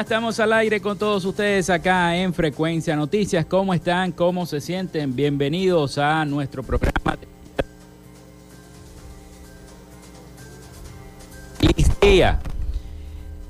Estamos 0.00 0.38
al 0.38 0.52
aire 0.52 0.80
con 0.80 0.96
todos 0.96 1.24
ustedes 1.24 1.68
acá 1.68 2.16
en 2.16 2.32
Frecuencia 2.32 2.94
Noticias. 2.94 3.44
¿Cómo 3.46 3.74
están? 3.74 4.12
¿Cómo 4.12 4.46
se 4.46 4.60
sienten? 4.60 5.14
Bienvenidos 5.14 5.98
a 5.98 6.24
nuestro 6.24 6.62
programa. 6.62 7.18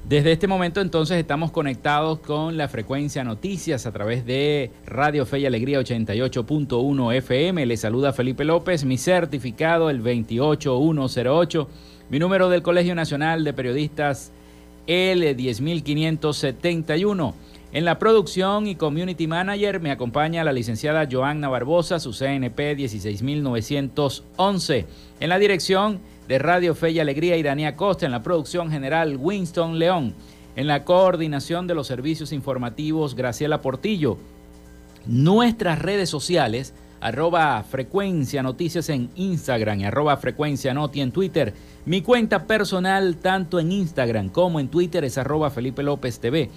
Desde 0.08 0.32
este 0.32 0.48
momento 0.48 0.80
entonces 0.80 1.18
estamos 1.18 1.50
conectados 1.50 2.20
con 2.20 2.56
la 2.56 2.66
Frecuencia 2.66 3.22
Noticias 3.22 3.84
a 3.84 3.92
través 3.92 4.24
de 4.24 4.72
Radio 4.86 5.26
Fe 5.26 5.40
y 5.40 5.46
Alegría 5.46 5.78
88.1 5.80 7.14
FM. 7.14 7.66
Les 7.66 7.80
saluda 7.80 8.14
Felipe 8.14 8.44
López, 8.44 8.84
mi 8.84 8.96
certificado 8.96 9.90
el 9.90 10.00
28108, 10.00 11.68
mi 12.08 12.18
número 12.18 12.48
del 12.48 12.62
Colegio 12.62 12.94
Nacional 12.94 13.44
de 13.44 13.52
Periodistas 13.52 14.32
el 14.88 15.36
10571. 15.36 17.34
En 17.70 17.84
la 17.84 17.98
producción 17.98 18.66
y 18.66 18.76
community 18.76 19.26
manager 19.26 19.80
me 19.80 19.90
acompaña 19.90 20.42
la 20.42 20.54
licenciada 20.54 21.06
Joanna 21.08 21.50
Barbosa, 21.50 22.00
su 22.00 22.12
CNP 22.12 22.74
16911. 22.74 24.86
En 25.20 25.28
la 25.28 25.38
dirección 25.38 26.00
de 26.26 26.38
Radio 26.38 26.74
Fe 26.74 26.92
y 26.92 27.00
Alegría, 27.00 27.36
Iranía 27.36 27.76
Costa. 27.76 28.06
En 28.06 28.12
la 28.12 28.22
producción 28.22 28.70
general, 28.70 29.18
Winston 29.18 29.78
León. 29.78 30.14
En 30.56 30.66
la 30.66 30.84
coordinación 30.84 31.66
de 31.66 31.74
los 31.74 31.86
servicios 31.86 32.32
informativos, 32.32 33.14
Graciela 33.14 33.60
Portillo. 33.60 34.16
Nuestras 35.04 35.78
redes 35.78 36.08
sociales, 36.08 36.72
arroba 37.00 37.62
frecuencia 37.62 38.42
noticias 38.42 38.88
en 38.88 39.10
Instagram 39.16 39.80
y 39.80 39.84
arroba 39.84 40.16
frecuencia 40.16 40.74
noti 40.74 41.00
en 41.00 41.12
Twitter 41.12 41.54
mi 41.88 42.02
cuenta 42.02 42.46
personal, 42.46 43.16
tanto 43.16 43.58
en 43.58 43.72
Instagram 43.72 44.28
como 44.28 44.60
en 44.60 44.68
Twitter, 44.68 45.04
es 45.04 45.16
arroba 45.16 45.48
Felipe 45.48 45.82
López 45.82 46.20
TV. 46.20 46.50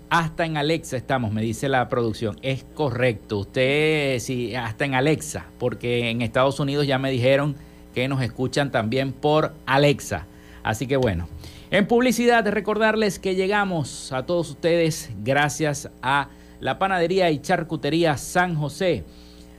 Hasta 0.09 0.45
en 0.45 0.57
Alexa 0.57 0.97
estamos, 0.97 1.31
me 1.31 1.41
dice 1.41 1.69
la 1.69 1.87
producción. 1.87 2.37
Es 2.41 2.65
correcto. 2.73 3.39
Usted, 3.39 4.19
sí, 4.19 4.55
hasta 4.55 4.85
en 4.85 4.93
Alexa, 4.93 5.45
porque 5.57 6.09
en 6.09 6.21
Estados 6.21 6.59
Unidos 6.59 6.85
ya 6.85 6.99
me 6.99 7.11
dijeron 7.11 7.55
que 7.93 8.07
nos 8.07 8.21
escuchan 8.21 8.71
también 8.71 9.13
por 9.13 9.53
Alexa. 9.65 10.27
Así 10.63 10.87
que 10.87 10.97
bueno. 10.97 11.27
En 11.71 11.87
publicidad, 11.87 12.45
recordarles 12.49 13.17
que 13.17 13.35
llegamos 13.35 14.11
a 14.11 14.25
todos 14.25 14.49
ustedes 14.49 15.09
gracias 15.23 15.89
a 16.01 16.27
la 16.59 16.77
panadería 16.77 17.31
y 17.31 17.39
charcutería 17.39 18.17
San 18.17 18.55
José, 18.55 19.05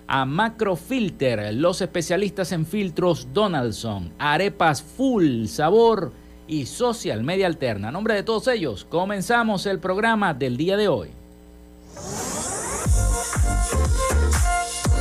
a 0.06 0.26
Macrofilter, 0.26 1.54
los 1.54 1.80
especialistas 1.80 2.52
en 2.52 2.66
filtros 2.66 3.28
Donaldson, 3.32 4.12
arepas 4.18 4.82
full 4.82 5.46
sabor 5.46 6.12
y 6.52 6.66
Social 6.66 7.24
Media 7.24 7.46
Alterna. 7.46 7.88
A 7.88 7.92
nombre 7.92 8.14
de 8.14 8.22
todos 8.22 8.46
ellos, 8.46 8.84
comenzamos 8.84 9.64
el 9.64 9.78
programa 9.78 10.34
del 10.34 10.58
día 10.58 10.76
de 10.76 10.86
hoy. 10.86 11.08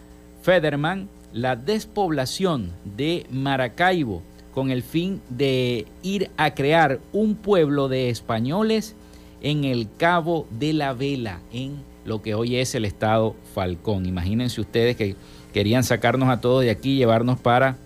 Federman 0.42 1.08
la 1.32 1.56
despoblación 1.56 2.72
de 2.84 3.26
Maracaibo 3.30 4.22
con 4.52 4.70
el 4.70 4.82
fin 4.82 5.20
de 5.28 5.86
ir 6.02 6.30
a 6.36 6.54
crear 6.54 7.00
un 7.12 7.36
pueblo 7.36 7.88
de 7.88 8.10
españoles 8.10 8.96
en 9.42 9.64
el 9.64 9.88
Cabo 9.96 10.46
de 10.50 10.72
la 10.72 10.92
Vela, 10.92 11.40
en 11.52 11.76
lo 12.04 12.22
que 12.22 12.34
hoy 12.34 12.56
es 12.56 12.74
el 12.74 12.84
estado 12.84 13.36
Falcón. 13.54 14.06
Imagínense 14.06 14.60
ustedes 14.60 14.96
que 14.96 15.16
querían 15.52 15.84
sacarnos 15.84 16.28
a 16.28 16.40
todos 16.40 16.62
de 16.62 16.70
aquí 16.70 16.94
y 16.94 16.96
llevarnos 16.98 17.38
para 17.38 17.76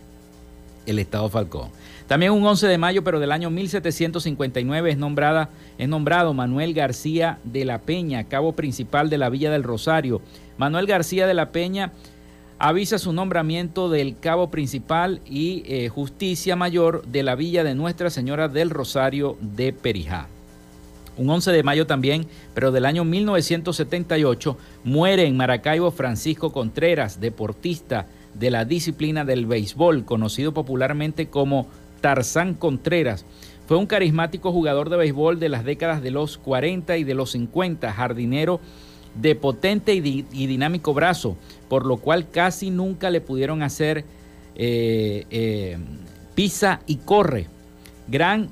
el 0.87 0.99
estado 0.99 1.29
Falcón. 1.29 1.69
También 2.07 2.33
un 2.33 2.45
11 2.45 2.67
de 2.67 2.79
mayo, 2.79 3.05
pero 3.05 3.21
del 3.21 3.33
año 3.33 3.49
1759, 3.51 4.91
es, 4.91 5.89
nombrado 5.89 6.35
Manuel 6.35 6.75
García 6.75 7.39
de 7.45 7.65
la 7.65 7.79
Peña, 7.79 8.25
cabo 8.25 8.53
principal 8.53 9.09
de 9.09 9.19
la 9.19 9.31
Villa 9.31 9.51
del 9.51 9.63
Rosario. 9.63 10.21
Manuel 10.59 10.87
García 10.87 11.27
de 11.27 11.35
la 11.35 11.53
Peña 11.53 11.93
avisa 12.59 12.99
su 12.99 13.13
nombramiento 13.13 13.89
del 13.89 14.19
cabo 14.19 14.51
principal 14.51 15.21
y 15.25 15.63
eh, 15.67 15.89
justicia 15.89 16.55
mayor 16.55 17.05
de 17.07 17.23
la 17.23 17.35
Villa 17.35 17.65
de 17.65 17.75
Nuestra 17.75 18.11
Señora 18.11 18.49
del 18.49 18.71
Rosario 18.71 19.37
de 19.41 19.73
Perijá. 19.73 20.29
Un 21.17 21.29
11 21.29 21.53
de 21.53 21.63
mayo 21.63 21.87
también, 21.87 22.27
pero 22.55 22.73
del 22.73 22.87
año 22.87 23.05
1978, 23.05 24.57
muere 24.85 25.27
en 25.27 25.37
Maracaibo 25.37 25.91
Francisco 25.91 26.53
Contreras, 26.53 27.21
deportista 27.21 28.07
de 28.35 28.51
la 28.51 28.65
disciplina 28.65 29.25
del 29.25 29.47
béisbol, 29.47 30.05
conocido 30.05 30.55
popularmente 30.55 31.29
como 31.29 31.69
Tarzán 32.01 32.55
Contreras. 32.55 33.27
Fue 33.67 33.77
un 33.77 33.87
carismático 33.87 34.53
jugador 34.53 34.91
de 34.91 34.97
béisbol 34.97 35.39
de 35.39 35.49
las 35.49 35.65
décadas 35.65 36.03
de 36.03 36.11
los 36.11 36.39
40 36.39 36.97
y 36.97 37.05
de 37.05 37.15
los 37.15 37.31
50, 37.33 37.93
jardinero 37.93 38.61
de 39.15 39.35
potente 39.35 39.95
y, 39.95 40.23
dinámico 40.47 40.95
brazo, 40.95 41.37
por 41.69 41.87
lo 41.87 41.99
cual 41.99 42.31
casi 42.31 42.71
nunca 42.71 43.11
le 43.11 43.21
pudieron 43.21 43.63
hacer 43.63 44.05
eh, 44.55 45.27
eh, 45.31 45.79
pisa 46.35 46.81
y 46.87 46.97
corre. 46.97 47.47
Gran 48.09 48.49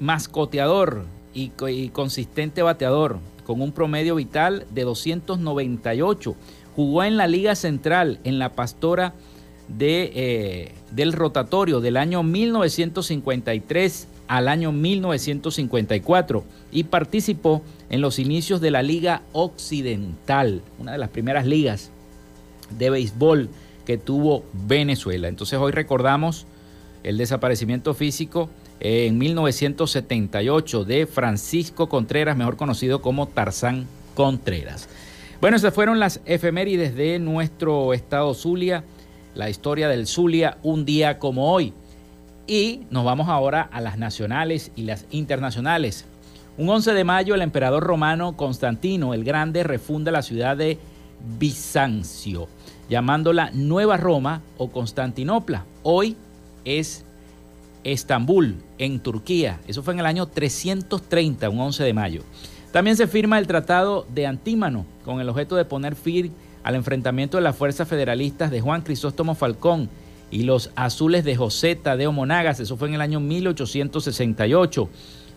mascoteador, 0.00 1.06
y, 1.36 1.88
consistente 1.90 2.62
bateador, 2.62 3.18
con 3.44 3.60
un 3.60 3.72
promedio 3.72 4.14
vital 4.14 4.66
de 4.70 4.82
298. 4.82 6.34
Jugó 6.74 7.04
en 7.04 7.16
la 7.16 7.26
Liga 7.26 7.54
Central, 7.54 8.18
en 8.24 8.38
la 8.38 8.52
Pastora 8.52 9.12
de, 9.68 10.12
eh, 10.14 10.72
del 10.92 11.12
Rotatorio 11.12 11.80
del 11.80 11.98
año 11.98 12.22
1953 12.22 14.08
al 14.28 14.48
año 14.48 14.72
1954 14.72 16.44
y 16.72 16.84
participó 16.84 17.62
en 17.90 18.00
los 18.00 18.18
inicios 18.18 18.60
de 18.60 18.70
la 18.70 18.82
Liga 18.82 19.22
Occidental, 19.32 20.62
una 20.78 20.92
de 20.92 20.98
las 20.98 21.10
primeras 21.10 21.46
ligas 21.46 21.90
de 22.70 22.90
béisbol 22.90 23.48
que 23.84 23.98
tuvo 23.98 24.44
Venezuela. 24.52 25.28
Entonces 25.28 25.58
hoy 25.58 25.70
recordamos 25.70 26.46
el 27.04 27.18
desaparecimiento 27.18 27.94
físico 27.94 28.50
en 28.80 29.18
1978 29.18 30.84
de 30.84 31.06
Francisco 31.06 31.88
Contreras, 31.88 32.36
mejor 32.36 32.56
conocido 32.56 33.00
como 33.00 33.26
Tarzán 33.26 33.86
Contreras. 34.14 34.88
Bueno, 35.40 35.56
esas 35.56 35.74
fueron 35.74 36.00
las 36.00 36.20
efemérides 36.24 36.94
de 36.94 37.18
nuestro 37.18 37.92
estado 37.92 38.34
Zulia, 38.34 38.84
la 39.34 39.50
historia 39.50 39.88
del 39.88 40.06
Zulia 40.06 40.58
un 40.62 40.84
día 40.84 41.18
como 41.18 41.52
hoy. 41.52 41.72
Y 42.46 42.82
nos 42.90 43.04
vamos 43.04 43.28
ahora 43.28 43.68
a 43.72 43.80
las 43.80 43.98
nacionales 43.98 44.70
y 44.76 44.82
las 44.82 45.06
internacionales. 45.10 46.04
Un 46.58 46.68
11 46.70 46.94
de 46.94 47.04
mayo 47.04 47.34
el 47.34 47.42
emperador 47.42 47.82
romano 47.82 48.36
Constantino 48.36 49.12
el 49.14 49.24
Grande 49.24 49.62
refunda 49.62 50.10
la 50.10 50.22
ciudad 50.22 50.56
de 50.56 50.78
Bizancio, 51.38 52.48
llamándola 52.88 53.50
Nueva 53.52 53.96
Roma 53.96 54.42
o 54.56 54.70
Constantinopla. 54.70 55.64
Hoy 55.82 56.16
es 56.64 57.05
Estambul, 57.92 58.56
en 58.78 58.98
Turquía. 58.98 59.60
Eso 59.68 59.82
fue 59.82 59.94
en 59.94 60.00
el 60.00 60.06
año 60.06 60.26
330, 60.26 61.48
un 61.48 61.60
11 61.60 61.84
de 61.84 61.94
mayo. 61.94 62.22
También 62.72 62.96
se 62.96 63.06
firma 63.06 63.38
el 63.38 63.46
Tratado 63.46 64.06
de 64.12 64.26
Antímano, 64.26 64.84
con 65.04 65.20
el 65.20 65.28
objeto 65.28 65.54
de 65.54 65.64
poner 65.64 65.94
fin 65.94 66.32
al 66.64 66.74
enfrentamiento 66.74 67.36
de 67.36 67.44
las 67.44 67.54
fuerzas 67.54 67.86
federalistas 67.86 68.50
de 68.50 68.60
Juan 68.60 68.82
Crisóstomo 68.82 69.36
Falcón 69.36 69.88
y 70.32 70.42
los 70.42 70.72
azules 70.74 71.24
de 71.24 71.36
José 71.36 71.76
Tadeo 71.76 72.10
Monagas. 72.10 72.58
Eso 72.58 72.76
fue 72.76 72.88
en 72.88 72.94
el 72.94 73.00
año 73.00 73.20
1868. 73.20 74.88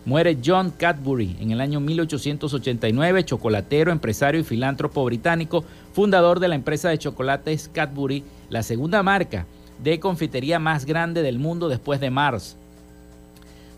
Muere 0.05 0.39
John 0.43 0.71
Cadbury 0.71 1.37
en 1.39 1.51
el 1.51 1.61
año 1.61 1.79
1889, 1.79 3.25
chocolatero, 3.25 3.91
empresario 3.91 4.41
y 4.41 4.43
filántropo 4.43 5.05
británico, 5.05 5.63
fundador 5.93 6.39
de 6.39 6.47
la 6.47 6.55
empresa 6.55 6.89
de 6.89 6.97
chocolates 6.97 7.69
Cadbury, 7.71 8.23
la 8.49 8.63
segunda 8.63 9.03
marca 9.03 9.45
de 9.83 9.99
confitería 9.99 10.59
más 10.59 10.85
grande 10.85 11.21
del 11.21 11.39
mundo 11.39 11.69
después 11.69 11.99
de 11.99 12.09
Mars. 12.09 12.55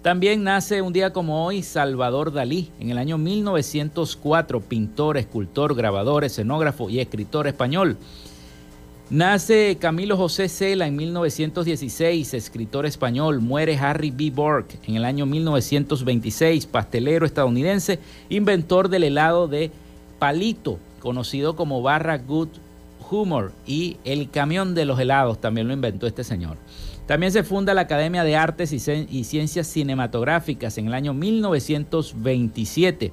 También 0.01 0.43
nace 0.43 0.81
un 0.81 0.93
día 0.93 1.13
como 1.13 1.46
hoy 1.46 1.62
Salvador 1.62 2.34
Dalí, 2.34 2.72
en 2.79 2.89
el 2.89 2.98
año 2.98 3.20
1904, 3.20 4.60
pintor, 4.62 5.17
escultor, 5.17 5.75
grabador, 5.75 6.24
escenógrafo 6.24 6.89
y 6.89 7.00
escritor 7.00 7.48
español. 7.48 7.98
Nace 9.12 9.77
Camilo 9.79 10.17
José 10.17 10.48
Cela 10.50 10.88
en 10.88 10.96
1916, 10.96 12.34
escritor 12.34 12.86
español. 12.86 13.41
Muere 13.41 13.77
Harry 13.77 14.10
B. 14.10 14.31
Bork 14.31 14.79
en 14.88 14.96
el 14.96 15.05
año 15.05 15.25
1926, 15.27 16.65
pastelero 16.65 17.25
estadounidense, 17.25 18.00
inventor 18.29 18.89
del 18.89 19.03
helado 19.03 19.48
de 19.48 19.70
palito, 20.17 20.79
conocido 21.00 21.55
como 21.55 21.81
barra 21.81 22.17
Good 22.17 22.48
Humor, 23.12 23.51
y 23.65 23.98
el 24.03 24.30
camión 24.30 24.75
de 24.75 24.86
los 24.86 25.00
helados 25.00 25.41
también 25.41 25.68
lo 25.68 25.74
inventó 25.74 26.06
este 26.08 26.24
señor. 26.24 26.58
También 27.06 27.32
se 27.32 27.44
funda 27.44 27.74
la 27.74 27.82
Academia 27.82 28.24
de 28.24 28.36
Artes 28.36 28.72
y 28.72 29.24
Ciencias 29.24 29.68
Cinematográficas 29.68 30.77
en 30.77 30.88
el 30.88 30.94
año 30.94 31.13
1927. 31.13 33.12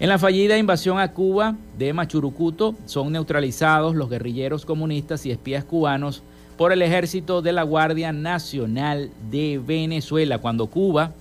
En 0.00 0.08
la 0.08 0.18
fallida 0.18 0.58
invasión 0.58 0.98
a 0.98 1.12
Cuba 1.12 1.56
de 1.76 1.92
Machurucuto 1.92 2.74
son 2.86 3.12
neutralizados 3.12 3.94
los 3.94 4.08
guerrilleros 4.08 4.64
comunistas 4.64 5.26
y 5.26 5.30
espías 5.30 5.64
cubanos 5.64 6.22
por 6.56 6.72
el 6.72 6.80
ejército 6.82 7.42
de 7.42 7.52
la 7.52 7.62
Guardia 7.62 8.12
Nacional 8.12 9.10
de 9.30 9.60
Venezuela 9.64 10.38
cuando 10.38 10.66
Cuba 10.66 11.12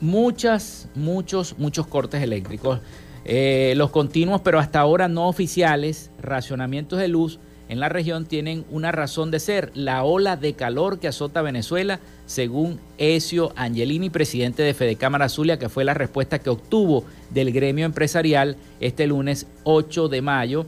muchas, 0.00 0.88
muchos, 0.94 1.56
muchos 1.58 1.86
cortes 1.86 2.22
eléctricos. 2.22 2.80
Eh, 3.24 3.74
los 3.76 3.90
continuos, 3.90 4.40
pero 4.40 4.58
hasta 4.58 4.80
ahora 4.80 5.08
no 5.08 5.28
oficiales, 5.28 6.10
racionamientos 6.20 6.98
de 6.98 7.08
luz 7.08 7.38
en 7.70 7.78
la 7.78 7.88
región 7.88 8.26
tienen 8.26 8.64
una 8.70 8.90
razón 8.90 9.30
de 9.30 9.38
ser, 9.38 9.70
la 9.74 10.02
ola 10.02 10.36
de 10.36 10.54
calor 10.54 10.98
que 10.98 11.06
azota 11.06 11.40
Venezuela, 11.40 12.00
según 12.26 12.80
Ezio 12.98 13.52
Angelini, 13.54 14.10
presidente 14.10 14.64
de 14.64 14.74
Fede 14.74 14.96
Cámara 14.96 15.28
Zulia, 15.28 15.56
que 15.56 15.68
fue 15.68 15.84
la 15.84 15.94
respuesta 15.94 16.40
que 16.40 16.50
obtuvo 16.50 17.04
del 17.30 17.52
gremio 17.52 17.86
empresarial 17.86 18.56
este 18.80 19.06
lunes 19.06 19.46
8 19.62 20.08
de 20.08 20.20
mayo, 20.20 20.66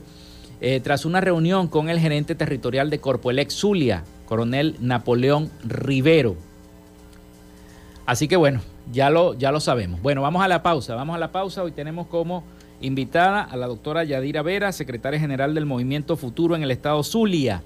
eh, 0.61 0.79
tras 0.79 1.03
una 1.03 1.19
reunión 1.19 1.67
con 1.67 1.89
el 1.89 1.99
gerente 1.99 2.35
territorial 2.35 2.89
de 2.89 2.99
Corpoelex 2.99 3.53
Zulia, 3.53 4.05
coronel 4.25 4.77
Napoleón 4.79 5.51
Rivero. 5.65 6.37
Así 8.05 8.29
que 8.29 8.37
bueno, 8.37 8.61
ya 8.91 9.09
lo, 9.09 9.33
ya 9.33 9.51
lo 9.51 9.59
sabemos. 9.59 10.01
Bueno, 10.01 10.21
vamos 10.21 10.43
a 10.43 10.47
la 10.47 10.63
pausa, 10.63 10.95
vamos 10.95 11.15
a 11.15 11.19
la 11.19 11.31
pausa. 11.31 11.63
Hoy 11.63 11.71
tenemos 11.71 12.07
como 12.07 12.43
invitada 12.81 13.41
a 13.41 13.55
la 13.55 13.67
doctora 13.67 14.03
Yadira 14.03 14.41
Vera, 14.41 14.71
secretaria 14.71 15.19
general 15.19 15.53
del 15.53 15.65
Movimiento 15.65 16.17
Futuro 16.17 16.55
en 16.55 16.63
el 16.63 16.71
estado 16.71 17.01
Zulia, 17.03 17.63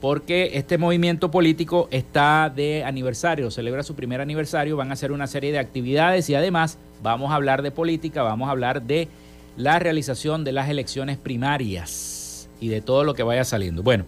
porque 0.00 0.52
este 0.54 0.78
movimiento 0.78 1.30
político 1.30 1.88
está 1.90 2.52
de 2.54 2.84
aniversario, 2.84 3.50
celebra 3.50 3.82
su 3.82 3.94
primer 3.94 4.20
aniversario, 4.20 4.76
van 4.76 4.90
a 4.90 4.94
hacer 4.94 5.12
una 5.12 5.26
serie 5.26 5.52
de 5.52 5.58
actividades 5.58 6.28
y 6.30 6.34
además 6.34 6.78
vamos 7.02 7.30
a 7.30 7.36
hablar 7.36 7.62
de 7.62 7.70
política, 7.70 8.22
vamos 8.22 8.48
a 8.48 8.52
hablar 8.52 8.82
de 8.82 9.08
la 9.56 9.78
realización 9.78 10.42
de 10.42 10.52
las 10.52 10.68
elecciones 10.68 11.16
primarias 11.16 12.48
y 12.60 12.68
de 12.68 12.80
todo 12.80 13.04
lo 13.04 13.14
que 13.14 13.22
vaya 13.22 13.44
saliendo. 13.44 13.82
Bueno, 13.82 14.04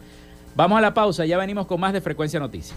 vamos 0.57 0.79
a 0.79 0.81
la 0.81 0.95
pausa, 0.95 1.25
ya 1.25 1.39
venimos 1.39 1.67
con 1.67 1.79
más 1.81 1.93
de 1.93 2.01
Frecuencia 2.01 2.41
Noticias. 2.41 2.77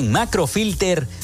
En 0.00 0.10
Macrofilter 0.10 1.06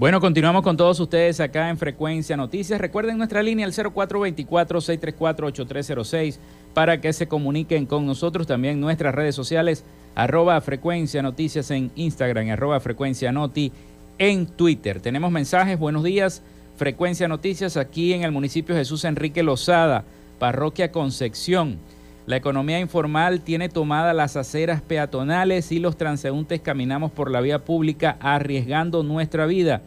Bueno, 0.00 0.18
continuamos 0.18 0.62
con 0.62 0.76
todos 0.78 0.98
ustedes 0.98 1.40
acá 1.40 1.68
en 1.68 1.76
Frecuencia 1.76 2.34
Noticias. 2.34 2.80
Recuerden 2.80 3.18
nuestra 3.18 3.42
línea 3.42 3.66
el 3.66 3.74
0424-634-8306 3.74 6.38
para 6.72 7.02
que 7.02 7.12
se 7.12 7.28
comuniquen 7.28 7.84
con 7.84 8.06
nosotros. 8.06 8.46
También 8.46 8.80
nuestras 8.80 9.14
redes 9.14 9.34
sociales, 9.34 9.84
arroba 10.14 10.58
Frecuencia 10.62 11.20
Noticias 11.20 11.70
en 11.70 11.90
Instagram, 11.96 12.48
arroba 12.48 12.80
Frecuencia 12.80 13.30
Noti 13.30 13.72
en 14.16 14.46
Twitter. 14.46 15.02
Tenemos 15.02 15.30
mensajes, 15.32 15.78
buenos 15.78 16.02
días, 16.02 16.40
Frecuencia 16.78 17.28
Noticias 17.28 17.76
aquí 17.76 18.14
en 18.14 18.22
el 18.22 18.32
municipio 18.32 18.74
Jesús 18.74 19.04
Enrique 19.04 19.42
Lozada, 19.42 20.04
Parroquia 20.38 20.92
Concepción. 20.92 21.76
La 22.30 22.36
economía 22.36 22.78
informal 22.78 23.40
tiene 23.40 23.68
tomadas 23.68 24.14
las 24.14 24.36
aceras 24.36 24.82
peatonales 24.82 25.72
y 25.72 25.80
los 25.80 25.96
transeúntes 25.96 26.60
caminamos 26.60 27.10
por 27.10 27.28
la 27.28 27.40
vía 27.40 27.64
pública 27.64 28.18
arriesgando 28.20 29.02
nuestra 29.02 29.46
vida. 29.46 29.82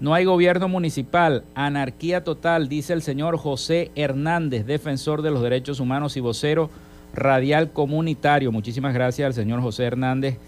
No 0.00 0.12
hay 0.12 0.24
gobierno 0.24 0.66
municipal, 0.66 1.44
anarquía 1.54 2.24
total, 2.24 2.68
dice 2.68 2.94
el 2.94 3.02
señor 3.02 3.36
José 3.38 3.92
Hernández, 3.94 4.66
defensor 4.66 5.22
de 5.22 5.30
los 5.30 5.40
derechos 5.40 5.78
humanos 5.78 6.16
y 6.16 6.20
vocero 6.20 6.68
radial 7.14 7.70
comunitario. 7.70 8.50
Muchísimas 8.50 8.92
gracias 8.92 9.26
al 9.26 9.34
señor 9.34 9.60
José 9.60 9.84
Hernández 9.84 10.38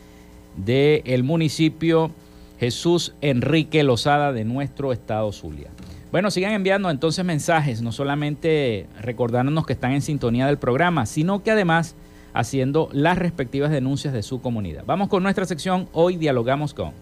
del 0.57 1.23
municipio 1.23 2.11
Jesús 2.59 3.15
Enrique 3.21 3.85
Lozada 3.85 4.33
de 4.33 4.45
nuestro 4.45 4.93
estado 4.93 5.31
Zulia. 5.31 5.71
Bueno, 6.11 6.33
sigan 6.33 6.53
enviando 6.55 6.91
entonces 6.91 7.25
mensajes, 7.25 7.83
no 7.83 7.93
solamente 7.93 8.89
recordándonos 9.01 9.65
que 9.65 9.75
están 9.75 9.93
en 9.93 10.03
sintonía 10.03 10.47
del 10.47 10.59
programa, 10.59 11.07
sino 11.07 11.45
que 11.45 11.53
además 11.53 11.95
haciendo 12.35 12.89
las 12.93 13.17
respectivas 13.17 13.71
denuncias 13.71 14.13
de 14.13 14.25
su 14.25 14.41
comunidad. 14.41 14.83
Vamos 14.87 15.09
con 15.09 15.23
nuestra 15.23 15.45
sección, 15.45 15.89
hoy 15.93 16.17
dialogamos 16.17 16.75
con... 16.75 16.93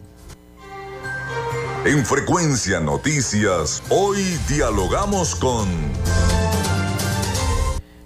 En 1.87 2.05
frecuencia 2.05 2.81
noticias, 2.81 3.83
hoy 3.88 4.23
dialogamos 4.47 5.35
con... 5.37 5.69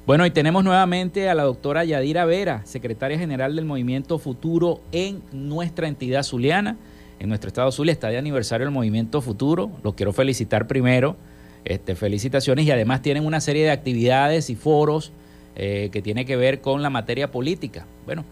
Bueno, 0.06 0.24
y 0.24 0.30
tenemos 0.30 0.62
nuevamente 0.62 1.28
a 1.28 1.34
la 1.34 1.42
doctora 1.42 1.84
Yadira 1.84 2.24
Vera, 2.26 2.62
secretaria 2.64 3.18
general 3.18 3.56
del 3.56 3.64
Movimiento 3.64 4.20
Futuro 4.20 4.80
en 4.92 5.22
nuestra 5.32 5.88
entidad 5.88 6.22
zuliana 6.22 6.76
en 7.22 7.28
nuestro 7.28 7.46
estado 7.46 7.70
Zulia 7.70 7.92
está 7.92 8.08
de 8.08 8.18
aniversario 8.18 8.66
el 8.66 8.72
Movimiento 8.72 9.20
Futuro. 9.20 9.70
Los 9.84 9.94
quiero 9.94 10.12
felicitar 10.12 10.66
primero. 10.66 11.16
Este, 11.64 11.94
felicitaciones 11.94 12.66
y 12.66 12.72
además 12.72 13.00
tienen 13.00 13.24
una 13.24 13.40
serie 13.40 13.62
de 13.62 13.70
actividades 13.70 14.50
y 14.50 14.56
foros 14.56 15.12
eh, 15.54 15.90
que 15.92 16.02
tiene 16.02 16.24
que 16.24 16.34
ver 16.34 16.60
con 16.60 16.82
la 16.82 16.90
materia 16.90 17.30
política. 17.30 17.86
Bueno, 18.06 18.24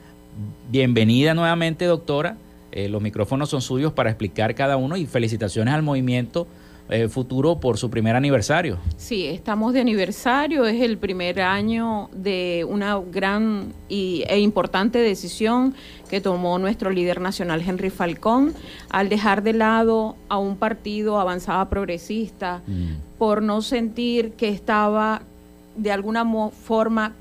bienvenida 0.73 1.35
nuevamente, 1.35 1.85
doctora. 1.85 2.37
Eh, 2.73 2.89
los 2.89 3.01
micrófonos 3.01 3.49
son 3.49 3.63
suyos 3.63 3.93
para 3.93 4.11
explicar 4.11 4.57
cada 4.57 4.77
uno 4.77 4.97
y 4.97 5.07
felicitaciones 5.07 5.73
al 5.73 5.85
movimiento 5.85 6.49
eh, 6.91 7.09
futuro 7.09 7.61
por 7.61 7.79
su 7.79 7.91
primer 7.91 8.17
aniversario. 8.17 8.79
Sí, 8.97 9.27
estamos 9.27 9.73
de 9.73 9.81
aniversario, 9.81 10.67
es 10.67 10.81
el 10.83 10.99
primer 10.99 11.41
año 11.41 12.11
de 12.13 12.67
una 12.69 12.99
gran 12.99 13.73
y, 13.89 14.25
e 14.29 14.41
importante 14.41 14.99
decisión 14.99 15.75
que 16.09 16.21
tomó 16.21 16.59
nuestro 16.59 16.91
líder 16.91 17.21
nacional 17.21 17.63
Henry 17.67 17.91
Falcón 17.91 18.55
al 18.89 19.09
dejar 19.09 19.43
de 19.43 19.53
lado 19.53 20.17
a 20.29 20.39
un 20.39 20.57
partido 20.57 21.21
avanzada 21.21 21.69
progresista 21.71 22.63
mm. 22.67 23.19
por 23.19 23.43
no 23.43 23.63
sentir 23.63 24.33
que 24.33 24.49
estaba 24.49 25.23
de 25.77 25.93
alguna 25.93 26.27
forma 26.51 27.15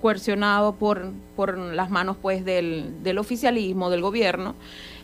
coercionado 0.00 0.76
por, 0.76 1.10
por 1.34 1.58
las 1.58 1.90
manos 1.90 2.16
pues 2.20 2.44
del, 2.44 3.02
del 3.02 3.18
oficialismo, 3.18 3.90
del 3.90 4.00
gobierno. 4.00 4.54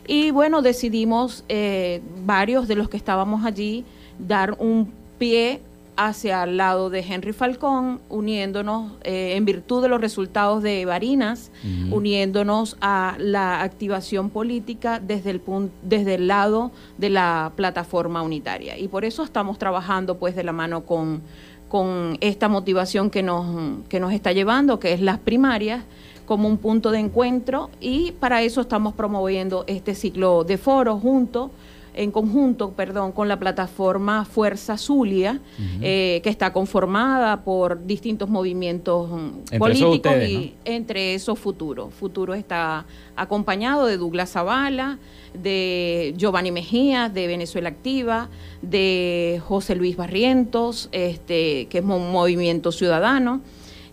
Y 0.07 0.31
bueno, 0.31 0.61
decidimos 0.61 1.43
eh, 1.49 2.01
varios 2.25 2.67
de 2.67 2.75
los 2.75 2.89
que 2.89 2.97
estábamos 2.97 3.45
allí 3.45 3.85
dar 4.19 4.55
un 4.59 4.91
pie 5.17 5.61
hacia 5.95 6.43
el 6.43 6.57
lado 6.57 6.89
de 6.89 7.01
Henry 7.01 7.33
Falcón, 7.33 8.01
uniéndonos 8.09 8.93
eh, 9.03 9.35
en 9.35 9.45
virtud 9.45 9.81
de 9.81 9.89
los 9.89 10.01
resultados 10.01 10.63
de 10.63 10.85
Barinas, 10.85 11.51
uniéndonos 11.91 12.77
a 12.81 13.15
la 13.19 13.61
activación 13.61 14.29
política 14.29 14.99
desde 14.99 15.29
el, 15.29 15.41
desde 15.83 16.15
el 16.15 16.27
lado 16.27 16.71
de 16.97 17.09
la 17.09 17.51
plataforma 17.55 18.21
unitaria. 18.21 18.77
Y 18.77 18.87
por 18.87 19.05
eso 19.05 19.23
estamos 19.23 19.59
trabajando 19.59 20.17
pues 20.17 20.35
de 20.35 20.43
la 20.43 20.51
mano 20.51 20.85
con, 20.85 21.21
con 21.69 22.17
esta 22.21 22.49
motivación 22.49 23.09
que 23.09 23.21
nos, 23.21 23.79
que 23.87 23.99
nos 23.99 24.13
está 24.13 24.31
llevando, 24.31 24.79
que 24.79 24.93
es 24.93 25.01
las 25.01 25.19
primarias, 25.19 25.83
como 26.25 26.47
un 26.47 26.57
punto 26.57 26.91
de 26.91 26.99
encuentro 26.99 27.69
y 27.81 28.13
para 28.13 28.41
eso 28.43 28.61
estamos 28.61 28.93
promoviendo 28.93 29.65
este 29.67 29.93
ciclo 29.93 30.45
de 30.45 30.57
foros 30.57 31.01
junto 31.01 31.51
en 31.93 32.11
conjunto, 32.11 32.71
perdón, 32.71 33.11
con 33.11 33.27
la 33.27 33.37
plataforma 33.37 34.25
Fuerza 34.25 34.77
Zulia, 34.77 35.39
eh, 35.81 36.21
que 36.23 36.29
está 36.29 36.51
conformada 36.51 37.43
por 37.43 37.85
distintos 37.85 38.29
movimientos 38.29 39.09
mm, 39.09 39.57
políticos 39.57 40.13
y 40.27 40.55
entre 40.65 41.13
esos 41.13 41.39
Futuro. 41.43 41.89
Futuro 41.89 42.33
está 42.33 42.85
acompañado 43.15 43.85
de 43.85 43.97
Douglas 43.97 44.31
Zavala, 44.31 44.97
de 45.33 46.13
Giovanni 46.17 46.51
Mejía, 46.51 47.09
de 47.09 47.27
Venezuela 47.27 47.69
Activa, 47.69 48.29
de 48.61 49.41
José 49.45 49.75
Luis 49.75 49.97
Barrientos, 49.97 50.89
este, 50.91 51.67
que 51.67 51.79
es 51.79 51.83
un 51.83 52.11
movimiento 52.11 52.71
ciudadano 52.71 53.41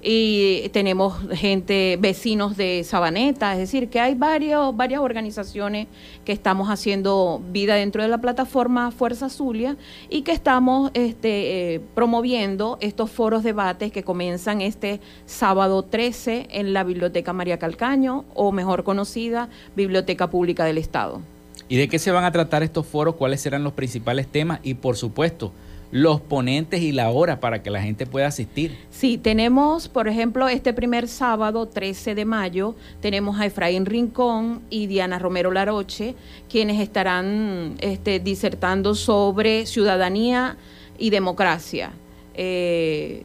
y 0.03 0.69
tenemos 0.71 1.15
gente, 1.33 1.99
vecinos 2.01 2.57
de 2.57 2.85
Sabaneta, 2.85 3.53
es 3.53 3.59
decir, 3.59 3.89
que 3.89 4.01
hay 4.01 4.15
varias 4.15 5.01
organizaciones 5.01 5.89
que 6.25 6.33
estamos 6.33 6.71
haciendo 6.71 7.43
vida 7.51 7.75
dentro 7.75 8.03
de 8.03 8.09
la 8.09 8.19
plataforma 8.19 8.91
Fuerza 8.93 9.29
Zulia 9.29 9.77
y 10.09 10.23
que 10.23 10.33
estamos 10.33 10.91
este, 10.95 11.75
eh, 11.75 11.81
promoviendo 11.95 12.79
estos 12.81 13.11
foros 13.11 13.43
debates 13.43 13.93
que 13.93 14.03
comienzan 14.03 14.63
este 14.63 15.01
sábado 15.27 15.83
13 15.83 16.49
en 16.51 16.73
la 16.73 16.85
Biblioteca 16.85 17.33
María 17.33 17.59
Calcaño, 17.59 18.25
o 18.35 18.53
mejor 18.53 18.85
conocida, 18.85 19.49
Biblioteca 19.77 20.31
Pública 20.31 20.65
del 20.65 20.79
Estado. 20.79 21.21
¿Y 21.69 21.77
de 21.77 21.89
qué 21.89 21.99
se 21.99 22.11
van 22.11 22.25
a 22.25 22.33
tratar 22.33 22.63
estos 22.63 22.87
foros? 22.87 23.15
¿Cuáles 23.17 23.41
serán 23.41 23.63
los 23.63 23.75
principales 23.75 24.27
temas? 24.27 24.61
Y 24.63 24.75
por 24.75 24.97
supuesto, 24.97 25.53
los 25.91 26.21
ponentes 26.21 26.81
y 26.81 26.93
la 26.93 27.11
hora 27.11 27.41
para 27.41 27.63
que 27.63 27.71
la 27.71 27.83
gente 27.83 28.07
pueda 28.07 28.29
asistir. 28.29 28.77
Sí, 28.91 29.19
tenemos, 29.19 29.89
por 29.89 30.09
ejemplo, 30.09 30.49
este 30.49 30.73
primer 30.73 31.09
sábado, 31.09 31.67
13 31.67 32.15
de 32.15 32.25
mayo, 32.25 32.75
tenemos 33.01 33.41
a 33.41 33.47
Efraín 33.47 33.87
Rincón 33.87 34.63
y 34.71 34.87
Diana 34.87 35.19
Romero 35.19 35.51
Laroche, 35.51 36.15
quienes 36.49 36.81
estarán 36.81 37.75
este, 37.81 38.21
disertando 38.21 38.95
sobre 38.95 39.67
ciudadanía 39.67 40.57
y 40.99 41.11
democracia. 41.11 41.93
Eh, 42.35 43.25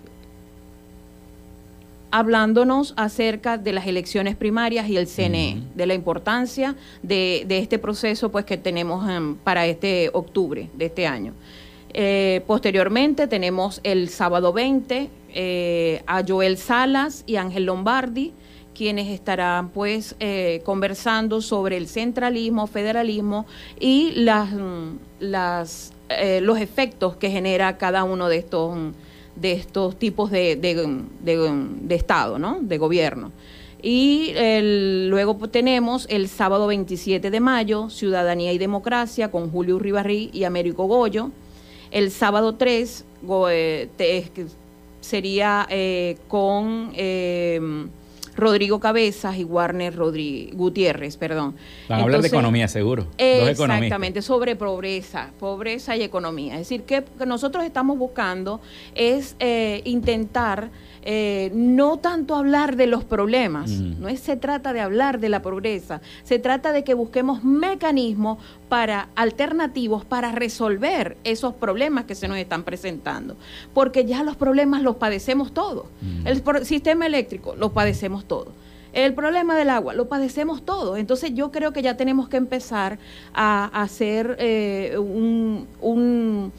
hablándonos 2.15 2.93
acerca 2.95 3.57
de 3.57 3.73
las 3.73 3.87
elecciones 3.87 4.37
primarias 4.37 4.87
y 4.87 4.95
el 4.95 5.05
CNE, 5.05 5.63
de 5.75 5.85
la 5.85 5.93
importancia 5.93 6.77
de, 7.03 7.45
este 7.49 7.77
proceso 7.77 8.31
pues 8.31 8.45
que 8.45 8.55
tenemos 8.55 9.09
em, 9.09 9.35
para 9.35 9.65
este 9.65 10.09
octubre 10.13 10.69
de 10.73 10.85
este 10.85 11.07
año. 11.07 11.33
Eh, 11.97 12.41
posteriormente 12.45 13.25
tenemos 13.25 13.79
el 13.83 14.09
sábado 14.09 14.51
20 14.51 15.09
eh, 15.33 16.03
a 16.07 16.25
Joel 16.27 16.57
Salas 16.57 17.23
y 17.25 17.37
Ángel 17.37 17.63
Lombardi, 17.63 18.33
quienes 18.73 19.07
estarán 19.07 19.69
pues 19.69 20.17
eh, 20.19 20.61
conversando 20.65 21.39
sobre 21.39 21.77
el 21.77 21.87
centralismo, 21.87 22.67
federalismo 22.67 23.45
y 23.79 24.11
las, 24.11 24.49
las 25.21 25.93
eh, 26.09 26.41
los 26.41 26.59
efectos 26.59 27.15
que 27.15 27.31
genera 27.31 27.77
cada 27.77 28.03
uno 28.03 28.27
de 28.27 28.39
estos, 28.39 28.77
de 29.37 29.53
estos 29.53 29.97
tipos 29.97 30.31
de, 30.31 30.57
de, 30.57 31.95
Estado, 31.95 32.37
¿no? 32.37 32.59
de 32.59 32.77
gobierno. 32.77 33.31
Y 33.81 34.33
luego 35.07 35.37
tenemos 35.47 36.07
el 36.09 36.27
sábado 36.27 36.67
27 36.67 37.31
de 37.31 37.39
mayo, 37.39 37.89
Ciudadanía 37.89 38.51
y 38.51 38.57
Democracia, 38.57 39.31
con 39.31 39.49
Julio 39.49 39.79
Ribarrí 39.79 40.29
y 40.33 40.43
Américo 40.43 40.87
Goyo. 40.87 41.31
El 41.95 42.11
sábado 42.11 42.55
3 42.55 43.05
sería 44.99 45.65
con 46.27 46.91
Rodrigo 48.35 48.81
Cabezas 48.81 49.37
y 49.37 49.45
Warner 49.45 49.95
Gutiérrez, 49.95 51.15
perdón. 51.15 51.55
Van 51.87 52.01
a 52.01 52.03
hablar 52.03 52.21
de 52.21 52.27
economía, 52.27 52.67
seguro. 52.67 53.07
Exactamente, 53.17 54.21
sobre 54.21 54.57
pobreza, 54.57 55.31
pobreza 55.39 55.95
y 55.95 56.03
economía. 56.03 56.55
Es 56.55 56.67
decir, 56.67 56.83
que 56.83 57.05
nosotros 57.25 57.63
estamos 57.63 57.97
buscando 57.97 58.59
es 58.93 59.37
eh, 59.39 59.81
intentar 59.85 60.71
eh, 61.05 61.51
no 61.53 61.97
tanto 61.97 62.35
hablar 62.35 62.75
de 62.75 62.87
los 62.87 63.03
problemas, 63.03 63.69
no 63.69 64.07
es, 64.07 64.19
se 64.19 64.37
trata 64.37 64.73
de 64.73 64.81
hablar 64.81 65.19
de 65.19 65.29
la 65.29 65.41
pobreza, 65.41 66.01
se 66.23 66.39
trata 66.39 66.71
de 66.71 66.83
que 66.83 66.95
busquemos 66.95 67.43
mecanismos 67.43 68.39
para 68.69 69.09
alternativos 69.15 70.03
para 70.03 70.31
resolver 70.31 71.17
esos 71.23 71.53
problemas 71.53 72.05
que 72.05 72.15
se 72.15 72.27
nos 72.27 72.37
están 72.37 72.63
presentando, 72.63 73.35
porque 73.73 74.05
ya 74.05 74.23
los 74.23 74.35
problemas 74.35 74.81
los 74.81 74.95
padecemos 74.95 75.53
todos. 75.53 75.85
El 76.25 76.43
sistema 76.65 77.05
eléctrico 77.05 77.55
lo 77.55 77.71
padecemos 77.71 78.25
todos. 78.25 78.49
El 78.95 79.13
problema 79.13 79.57
del 79.57 79.69
agua, 79.69 79.93
lo 79.93 80.07
padecemos 80.07 80.63
todos. 80.63 80.97
Entonces 80.97 81.33
yo 81.33 81.51
creo 81.51 81.73
que 81.73 81.81
ya 81.81 81.97
tenemos 81.97 82.29
que 82.29 82.37
empezar 82.37 82.97
a, 83.33 83.65
hacer 83.81 84.37
eh, 84.39 84.97
un, 84.97 86.53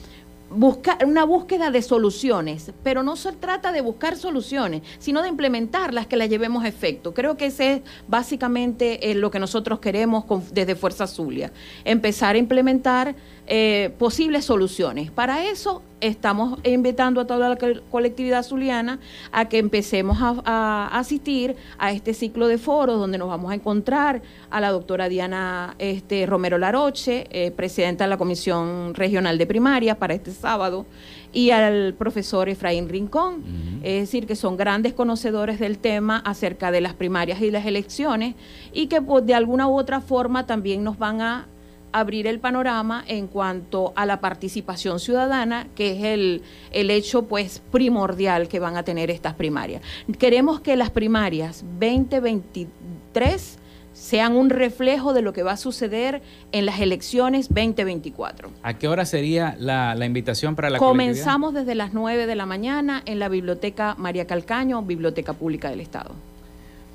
buscar 0.51 1.05
una 1.05 1.25
búsqueda 1.25 1.71
de 1.71 1.83
soluciones, 1.83 2.73
pero 2.83 3.03
no 3.03 3.17
se 3.17 3.33
trata 3.33 3.73
de 3.73 3.81
buscar 3.81 4.17
soluciones, 4.17 4.83
sino 4.99 5.23
de 5.23 5.29
implementarlas 5.29 6.07
que 6.07 6.17
las 6.17 6.29
llevemos 6.29 6.65
a 6.65 6.69
efecto. 6.69 7.15
Creo 7.15 7.37
que 7.37 7.47
ese 7.47 7.73
es 7.73 7.83
básicamente 8.09 9.11
eh, 9.11 9.15
lo 9.15 9.31
que 9.31 9.39
nosotros 9.39 9.81
queremos 9.81 10.25
desde 10.53 10.77
Fuerza 10.77 11.07
Zulia, 11.07 11.53
empezar 11.85 12.35
a 12.35 12.39
implementar 12.39 13.15
eh, 13.49 13.95
posibles 13.99 14.45
soluciones. 14.45 15.11
Para 15.11 15.45
eso 15.45 15.83
estamos 16.01 16.59
invitando 16.65 17.21
a 17.21 17.27
toda 17.27 17.49
la 17.49 17.57
colectividad 17.91 18.43
zuliana 18.43 18.99
a 19.33 19.49
que 19.49 19.59
empecemos 19.59 20.19
a, 20.21 20.91
asistir 20.93 21.57
a 21.79 21.93
este 21.93 22.13
ciclo 22.13 22.49
de 22.49 22.59
foros 22.59 22.99
donde 22.99 23.19
nos 23.19 23.29
vamos 23.29 23.53
a 23.53 23.55
encontrar 23.55 24.21
a 24.51 24.61
la 24.61 24.73
doctora 24.73 25.09
Diana 25.09 25.75
este, 25.79 26.27
Romero 26.27 26.59
Laroche, 26.59 27.27
eh, 27.31 27.51
presidenta 27.51 28.05
de 28.05 28.11
la 28.11 28.19
Comisión 28.19 28.95
Regional 28.95 29.39
de 29.39 29.47
Primaria 29.47 29.97
para 29.97 30.15
este 30.15 30.33
sábado, 30.33 30.87
y 31.33 31.51
al 31.51 31.95
profesor 31.95 32.49
Efraín 32.49 32.89
Rincón. 32.89 33.45
Es 33.83 34.01
decir, 34.01 34.27
que 34.27 34.37
son 34.37 34.57
grandes 34.57 34.93
conocedores 34.93 35.61
del 35.61 35.79
tema 35.79 36.19
acerca 36.19 36.71
de 36.71 36.81
las 36.81 36.95
primarias 36.95 37.41
y 37.43 37.51
las 37.51 37.67
elecciones 37.67 38.35
y 38.73 38.87
que 38.87 39.03
pues, 39.03 39.25
de 39.27 39.35
alguna 39.35 39.69
u 39.69 39.79
otra 39.79 40.01
forma 40.01 40.47
también 40.47 40.83
nos 40.83 40.99
van 40.99 41.21
a 41.21 41.47
abrir 41.93 42.27
el 42.27 42.41
panorama 42.41 43.05
en 43.07 43.27
cuanto 43.27 43.93
a 43.97 44.07
la 44.07 44.21
participación 44.21 45.01
ciudadana, 45.01 45.69
que 45.75 45.93
es 45.93 46.05
el, 46.05 46.43
el 46.73 46.91
hecho 46.91 47.27
pues 47.27 47.63
primordial 47.71 48.49
que 48.49 48.59
van 48.59 48.77
a 48.77 48.83
tener 48.83 49.11
estas 49.11 49.35
primarias. 49.35 49.83
Queremos 50.19 50.61
que 50.61 50.77
las 50.77 50.91
primarias 50.91 51.65
2023 51.81 53.59
sean 53.97 54.37
un 54.37 54.51
reflejo 54.51 55.15
de 55.15 55.23
lo 55.23 55.33
que 55.33 55.43
va 55.43 55.53
a 55.53 55.57
suceder 55.57 56.21
en 56.53 56.67
las 56.67 56.81
elecciones 56.81 57.49
2024. 57.49 58.51
¿A 58.63 58.75
qué 58.75 58.89
hora 58.89 59.07
sería 59.07 59.57
la, 59.59 59.97
invitación 60.05 60.55
para 60.55 60.69
la 60.69 60.79
Comenzamos 60.79 61.55
desde 61.55 61.75
las 61.75 61.95
9 61.95 62.27
de 62.27 62.35
la 62.35 62.45
mañana 62.45 63.03
en 63.07 63.19
la 63.19 63.31
Biblioteca 63.31 63.95
María 63.97 64.27
Calcaño, 64.27 64.83
Biblioteca 64.83 65.33
Pública 65.33 65.71
del 65.71 65.81
Estado. 65.81 66.11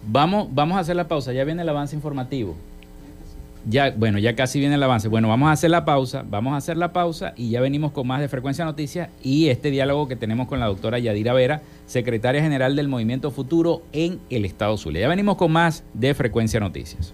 Vamos, 0.08 0.48
vamos 0.52 0.78
a 0.78 0.82
hacer 0.82 0.96
la 0.96 1.08
pausa, 1.08 1.34
ya 1.34 1.44
viene 1.44 1.64
el 1.64 1.70
avance 1.70 1.96
informativo. 1.96 2.56
Ya, 3.66 3.92
bueno, 3.92 4.18
ya 4.18 4.36
casi 4.36 4.60
viene 4.60 4.76
el 4.76 4.84
avance. 4.84 5.08
Bueno, 5.08 5.28
vamos 5.28 5.50
a 5.50 5.52
hacer 5.52 5.70
la 5.70 5.86
pausa, 5.86 6.24
vamos 6.28 6.54
a 6.54 6.58
hacer 6.58 6.78
la 6.78 6.94
pausa 6.94 7.34
y 7.36 7.52
ya 7.52 7.62
venimos 7.62 7.92
con 7.92 8.08
más 8.08 8.20
de 8.20 8.28
Frecuencia 8.28 8.66
Noticias 8.66 9.10
y 9.24 9.50
este 9.50 9.70
diálogo 9.70 10.08
que 10.08 10.16
tenemos 10.16 10.48
con 10.48 10.60
la 10.60 10.66
doctora 10.66 10.98
Yadira 11.00 11.34
Vera, 11.34 11.62
secretaria 11.86 12.42
general 12.42 12.76
del 12.76 12.88
Movimiento 12.88 13.30
Futuro 13.30 13.84
en 13.94 14.20
el 14.30 14.46
Estado 14.46 14.78
Zulia. 14.78 15.02
Ya 15.02 15.08
venimos 15.08 15.38
con 15.38 15.52
más 15.52 15.84
de 15.94 16.14
Frecuencia 16.14 16.60
Noticias. 16.60 17.14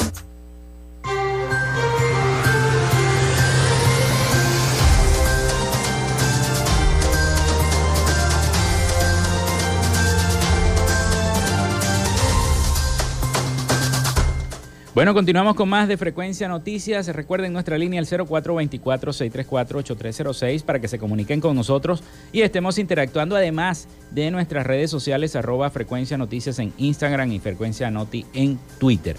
Bueno, 14.93 15.13
continuamos 15.13 15.55
con 15.55 15.69
más 15.69 15.87
de 15.87 15.95
Frecuencia 15.95 16.49
Noticias. 16.49 17.07
Recuerden 17.07 17.53
nuestra 17.53 17.77
línea 17.77 18.01
el 18.01 18.05
0424-634-8306 18.05 20.63
para 20.63 20.81
que 20.81 20.89
se 20.89 20.99
comuniquen 20.99 21.39
con 21.39 21.55
nosotros 21.55 22.03
y 22.33 22.41
estemos 22.41 22.77
interactuando 22.77 23.37
además 23.37 23.87
de 24.11 24.29
nuestras 24.31 24.67
redes 24.67 24.91
sociales 24.91 25.37
arroba 25.37 25.69
Frecuencia 25.69 26.17
Noticias 26.17 26.59
en 26.59 26.73
Instagram 26.77 27.31
y 27.31 27.39
Frecuencia 27.39 27.89
Noti 27.89 28.25
en 28.33 28.59
Twitter. 28.79 29.15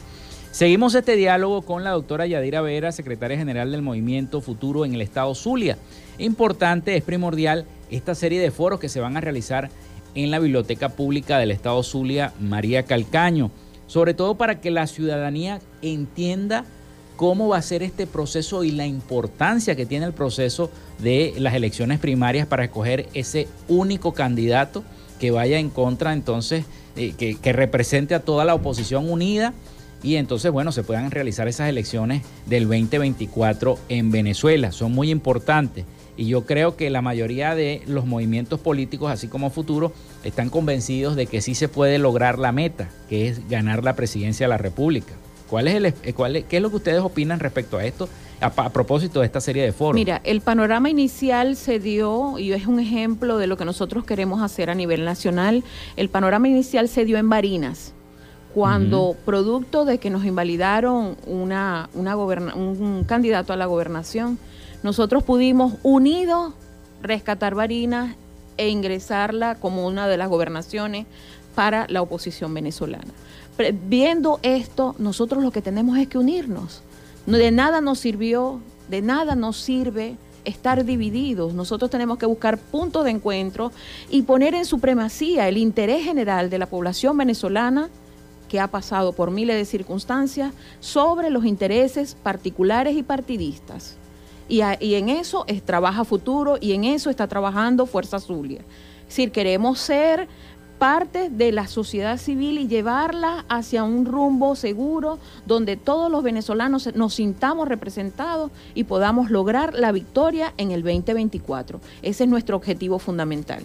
Seguimos 0.50 0.94
este 0.94 1.16
diálogo 1.16 1.62
con 1.62 1.84
la 1.84 1.92
doctora 1.92 2.26
Yadira 2.26 2.60
Vera, 2.60 2.92
secretaria 2.92 3.38
general 3.38 3.72
del 3.72 3.80
Movimiento 3.80 4.42
Futuro 4.42 4.84
en 4.84 4.92
el 4.92 5.00
Estado 5.00 5.34
Zulia. 5.34 5.78
Importante, 6.18 6.98
es 6.98 7.02
primordial 7.02 7.64
esta 7.90 8.14
serie 8.14 8.42
de 8.42 8.50
foros 8.50 8.78
que 8.78 8.90
se 8.90 9.00
van 9.00 9.16
a 9.16 9.22
realizar 9.22 9.70
en 10.14 10.30
la 10.30 10.38
Biblioteca 10.38 10.90
Pública 10.90 11.38
del 11.38 11.50
Estado 11.50 11.82
Zulia 11.82 12.34
María 12.38 12.82
Calcaño 12.82 13.50
sobre 13.86 14.14
todo 14.14 14.36
para 14.36 14.60
que 14.60 14.70
la 14.70 14.86
ciudadanía 14.86 15.60
entienda 15.82 16.64
cómo 17.16 17.48
va 17.48 17.58
a 17.58 17.62
ser 17.62 17.82
este 17.82 18.06
proceso 18.06 18.64
y 18.64 18.72
la 18.72 18.86
importancia 18.86 19.76
que 19.76 19.86
tiene 19.86 20.06
el 20.06 20.12
proceso 20.12 20.70
de 20.98 21.34
las 21.38 21.54
elecciones 21.54 21.98
primarias 21.98 22.46
para 22.46 22.64
escoger 22.64 23.08
ese 23.14 23.48
único 23.68 24.12
candidato 24.12 24.82
que 25.20 25.30
vaya 25.30 25.58
en 25.58 25.70
contra, 25.70 26.12
entonces, 26.12 26.64
eh, 26.96 27.14
que, 27.16 27.36
que 27.36 27.52
represente 27.52 28.14
a 28.14 28.20
toda 28.20 28.44
la 28.44 28.54
oposición 28.54 29.10
unida 29.10 29.54
y 30.02 30.16
entonces, 30.16 30.50
bueno, 30.50 30.72
se 30.72 30.82
puedan 30.82 31.10
realizar 31.10 31.46
esas 31.46 31.68
elecciones 31.68 32.22
del 32.46 32.64
2024 32.64 33.78
en 33.88 34.10
Venezuela. 34.10 34.72
Son 34.72 34.92
muy 34.92 35.10
importantes. 35.10 35.84
Y 36.16 36.26
yo 36.26 36.44
creo 36.44 36.76
que 36.76 36.90
la 36.90 37.00
mayoría 37.00 37.54
de 37.54 37.82
los 37.86 38.06
movimientos 38.06 38.60
políticos, 38.60 39.10
así 39.10 39.28
como 39.28 39.50
Futuro, 39.50 39.92
están 40.24 40.50
convencidos 40.50 41.16
de 41.16 41.26
que 41.26 41.40
sí 41.40 41.54
se 41.54 41.68
puede 41.68 41.98
lograr 41.98 42.38
la 42.38 42.52
meta, 42.52 42.90
que 43.08 43.28
es 43.28 43.48
ganar 43.48 43.82
la 43.82 43.96
presidencia 43.96 44.44
de 44.44 44.50
la 44.50 44.58
República. 44.58 45.14
¿Cuál 45.48 45.68
es 45.68 45.74
el, 45.74 45.86
eh, 45.86 46.12
cuál 46.14 46.44
¿Qué 46.44 46.56
es 46.56 46.62
lo 46.62 46.70
que 46.70 46.76
ustedes 46.76 47.00
opinan 47.00 47.40
respecto 47.40 47.76
a 47.76 47.84
esto, 47.84 48.08
a, 48.40 48.70
propósito 48.70 49.20
de 49.20 49.26
esta 49.26 49.40
serie 49.40 49.62
de 49.62 49.72
foros? 49.72 49.94
Mira, 49.94 50.20
el 50.24 50.40
panorama 50.40 50.88
inicial 50.90 51.56
se 51.56 51.78
dio, 51.78 52.38
y 52.38 52.52
es 52.52 52.66
un 52.66 52.80
ejemplo 52.80 53.38
de 53.38 53.46
lo 53.46 53.56
que 53.56 53.64
nosotros 53.64 54.04
queremos 54.04 54.42
hacer 54.42 54.70
a 54.70 54.74
nivel 54.74 55.04
nacional, 55.04 55.64
el 55.96 56.08
panorama 56.08 56.48
inicial 56.48 56.88
se 56.88 57.04
dio 57.04 57.18
en 57.18 57.28
Barinas, 57.28 57.94
cuando 58.54 59.16
producto 59.24 59.84
de 59.84 59.98
que 59.98 60.10
nos 60.10 60.24
invalidaron 60.24 61.16
una, 61.26 61.88
una 61.94 62.16
un 62.16 63.04
candidato 63.04 63.52
a 63.52 63.56
la 63.56 63.66
gobernación, 63.66 64.38
nosotros 64.82 65.22
pudimos 65.22 65.74
unidos 65.82 66.54
rescatar 67.02 67.54
Barinas 67.54 68.16
e 68.56 68.68
ingresarla 68.68 69.54
como 69.56 69.86
una 69.86 70.08
de 70.08 70.16
las 70.16 70.28
gobernaciones 70.28 71.06
para 71.54 71.86
la 71.88 72.02
oposición 72.02 72.54
venezolana. 72.54 73.12
viendo 73.88 74.40
esto, 74.42 74.94
nosotros 74.98 75.42
lo 75.42 75.50
que 75.50 75.62
tenemos 75.62 75.98
es 75.98 76.08
que 76.08 76.18
unirnos. 76.18 76.82
De 77.26 77.50
nada 77.50 77.80
nos 77.80 78.00
sirvió, 78.00 78.60
de 78.88 79.02
nada 79.02 79.34
nos 79.34 79.56
sirve 79.56 80.16
estar 80.44 80.84
divididos. 80.84 81.54
Nosotros 81.54 81.90
tenemos 81.90 82.18
que 82.18 82.26
buscar 82.26 82.58
puntos 82.58 83.04
de 83.04 83.12
encuentro 83.12 83.70
y 84.10 84.22
poner 84.22 84.54
en 84.54 84.64
supremacía 84.64 85.48
el 85.48 85.56
interés 85.56 86.04
general 86.04 86.50
de 86.50 86.58
la 86.58 86.66
población 86.66 87.16
venezolana 87.16 87.90
que 88.48 88.58
ha 88.60 88.66
pasado 88.66 89.12
por 89.12 89.30
miles 89.30 89.56
de 89.56 89.64
circunstancias 89.64 90.52
sobre 90.80 91.30
los 91.30 91.44
intereses 91.44 92.16
particulares 92.22 92.96
y 92.96 93.02
partidistas. 93.02 93.96
Y, 94.52 94.60
en 94.96 95.08
eso 95.08 95.46
es, 95.46 95.62
trabaja 95.62 96.04
Futuro 96.04 96.58
y 96.60 96.72
en 96.72 96.84
eso 96.84 97.08
está 97.08 97.26
trabajando 97.26 97.86
Fuerza 97.86 98.20
Zulia. 98.20 98.60
Es 99.00 99.06
decir, 99.08 99.32
queremos 99.32 99.78
ser 99.78 100.28
parte 100.78 101.30
de 101.30 101.52
la 101.52 101.66
sociedad 101.66 102.18
civil 102.18 102.58
y 102.58 102.68
llevarla 102.68 103.46
hacia 103.48 103.82
un 103.82 104.04
rumbo 104.04 104.54
seguro 104.54 105.18
donde 105.46 105.78
todos 105.78 106.10
los 106.10 106.22
venezolanos 106.22 106.94
nos 106.94 107.14
sintamos 107.14 107.66
representados 107.66 108.50
y 108.74 108.84
podamos 108.84 109.30
lograr 109.30 109.72
la 109.72 109.90
victoria 109.90 110.52
en 110.58 110.70
el 110.70 110.82
2024. 110.82 111.80
Ese 112.02 112.24
es 112.24 112.28
nuestro 112.28 112.54
objetivo 112.54 112.98
fundamental. 112.98 113.62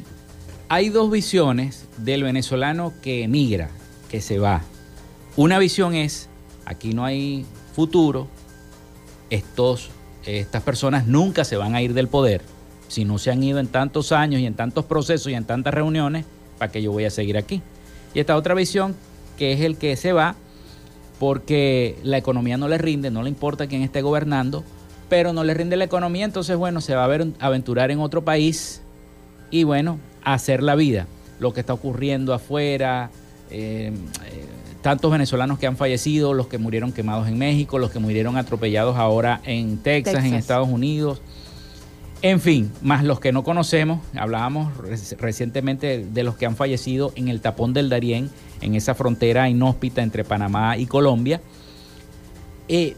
Hay 0.69 0.87
dos 0.87 1.11
visiones 1.11 1.85
del 1.97 2.23
venezolano 2.23 2.93
que 3.01 3.23
emigra, 3.23 3.71
que 4.09 4.21
se 4.21 4.39
va. 4.39 4.61
Una 5.35 5.59
visión 5.59 5.95
es, 5.95 6.29
aquí 6.63 6.93
no 6.93 7.03
hay 7.03 7.45
futuro, 7.73 8.29
estos 9.29 9.91
estas 10.27 10.61
personas 10.61 11.07
nunca 11.07 11.43
se 11.43 11.55
van 11.55 11.75
a 11.75 11.81
ir 11.81 11.93
del 11.93 12.07
poder. 12.07 12.41
Si 12.87 13.05
no 13.05 13.17
se 13.17 13.31
han 13.31 13.43
ido 13.43 13.59
en 13.59 13.67
tantos 13.67 14.11
años 14.11 14.41
y 14.41 14.45
en 14.45 14.53
tantos 14.53 14.85
procesos 14.85 15.31
y 15.31 15.35
en 15.35 15.45
tantas 15.45 15.73
reuniones, 15.73 16.25
¿para 16.57 16.71
qué 16.71 16.81
yo 16.81 16.91
voy 16.91 17.05
a 17.05 17.09
seguir 17.09 17.37
aquí? 17.37 17.61
Y 18.13 18.19
esta 18.19 18.35
otra 18.35 18.53
visión, 18.53 18.95
que 19.37 19.53
es 19.53 19.61
el 19.61 19.77
que 19.77 19.95
se 19.95 20.13
va 20.13 20.35
porque 21.19 21.97
la 22.03 22.17
economía 22.17 22.57
no 22.57 22.67
le 22.67 22.77
rinde, 22.77 23.09
no 23.09 23.23
le 23.23 23.29
importa 23.29 23.67
quién 23.67 23.81
esté 23.81 24.01
gobernando, 24.01 24.63
pero 25.09 25.33
no 25.33 25.43
le 25.43 25.53
rinde 25.53 25.77
la 25.77 25.85
economía, 25.85 26.25
entonces 26.25 26.57
bueno, 26.57 26.81
se 26.81 26.95
va 26.95 27.05
a 27.05 27.45
aventurar 27.45 27.91
en 27.91 27.99
otro 27.99 28.23
país 28.23 28.81
y 29.49 29.63
bueno, 29.63 29.99
hacer 30.23 30.61
la 30.61 30.75
vida. 30.75 31.07
Lo 31.39 31.53
que 31.53 31.61
está 31.61 31.73
ocurriendo 31.73 32.33
afuera, 32.33 33.09
eh, 33.49 33.91
eh, 34.25 34.45
tantos 34.81 35.11
venezolanos 35.11 35.59
que 35.59 35.67
han 35.67 35.77
fallecido, 35.77 36.33
los 36.33 36.47
que 36.47 36.57
murieron 36.57 36.91
quemados 36.91 37.27
en 37.27 37.37
México, 37.37 37.79
los 37.79 37.91
que 37.91 37.99
murieron 37.99 38.37
atropellados 38.37 38.97
ahora 38.97 39.41
en 39.45 39.77
Texas, 39.77 40.23
en 40.23 40.33
Estados 40.33 40.67
Unidos. 40.67 41.21
En 42.21 42.39
fin, 42.39 42.71
más 42.81 43.03
los 43.03 43.19
que 43.19 43.31
no 43.31 43.43
conocemos, 43.43 43.99
hablábamos 44.15 44.71
recientemente 45.19 46.03
de 46.03 46.23
los 46.23 46.35
que 46.35 46.47
han 46.47 46.55
fallecido 46.55 47.11
en 47.15 47.27
el 47.27 47.41
tapón 47.41 47.73
del 47.73 47.89
Darién, 47.89 48.31
en 48.61 48.75
esa 48.75 48.95
frontera 48.95 49.49
inhóspita 49.49 50.01
entre 50.01 50.23
Panamá 50.23 50.77
y 50.77 50.87
Colombia. 50.87 51.41
Eh, 52.67 52.95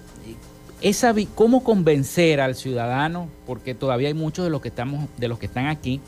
esa, 0.82 1.14
¿Cómo 1.36 1.64
convencer 1.66 2.40
al 2.40 2.56
ciudadano? 2.56 3.28
Porque 3.46 3.76
todavía 3.76 4.08
hay 4.08 4.14
muchos 4.14 4.46
de 4.46 4.52
los 4.52 4.62
que, 4.62 4.70
estamos, 4.70 5.06
de 5.18 5.28
los 5.28 5.38
que 5.38 5.48
están 5.48 5.68
aquí, 5.68 6.00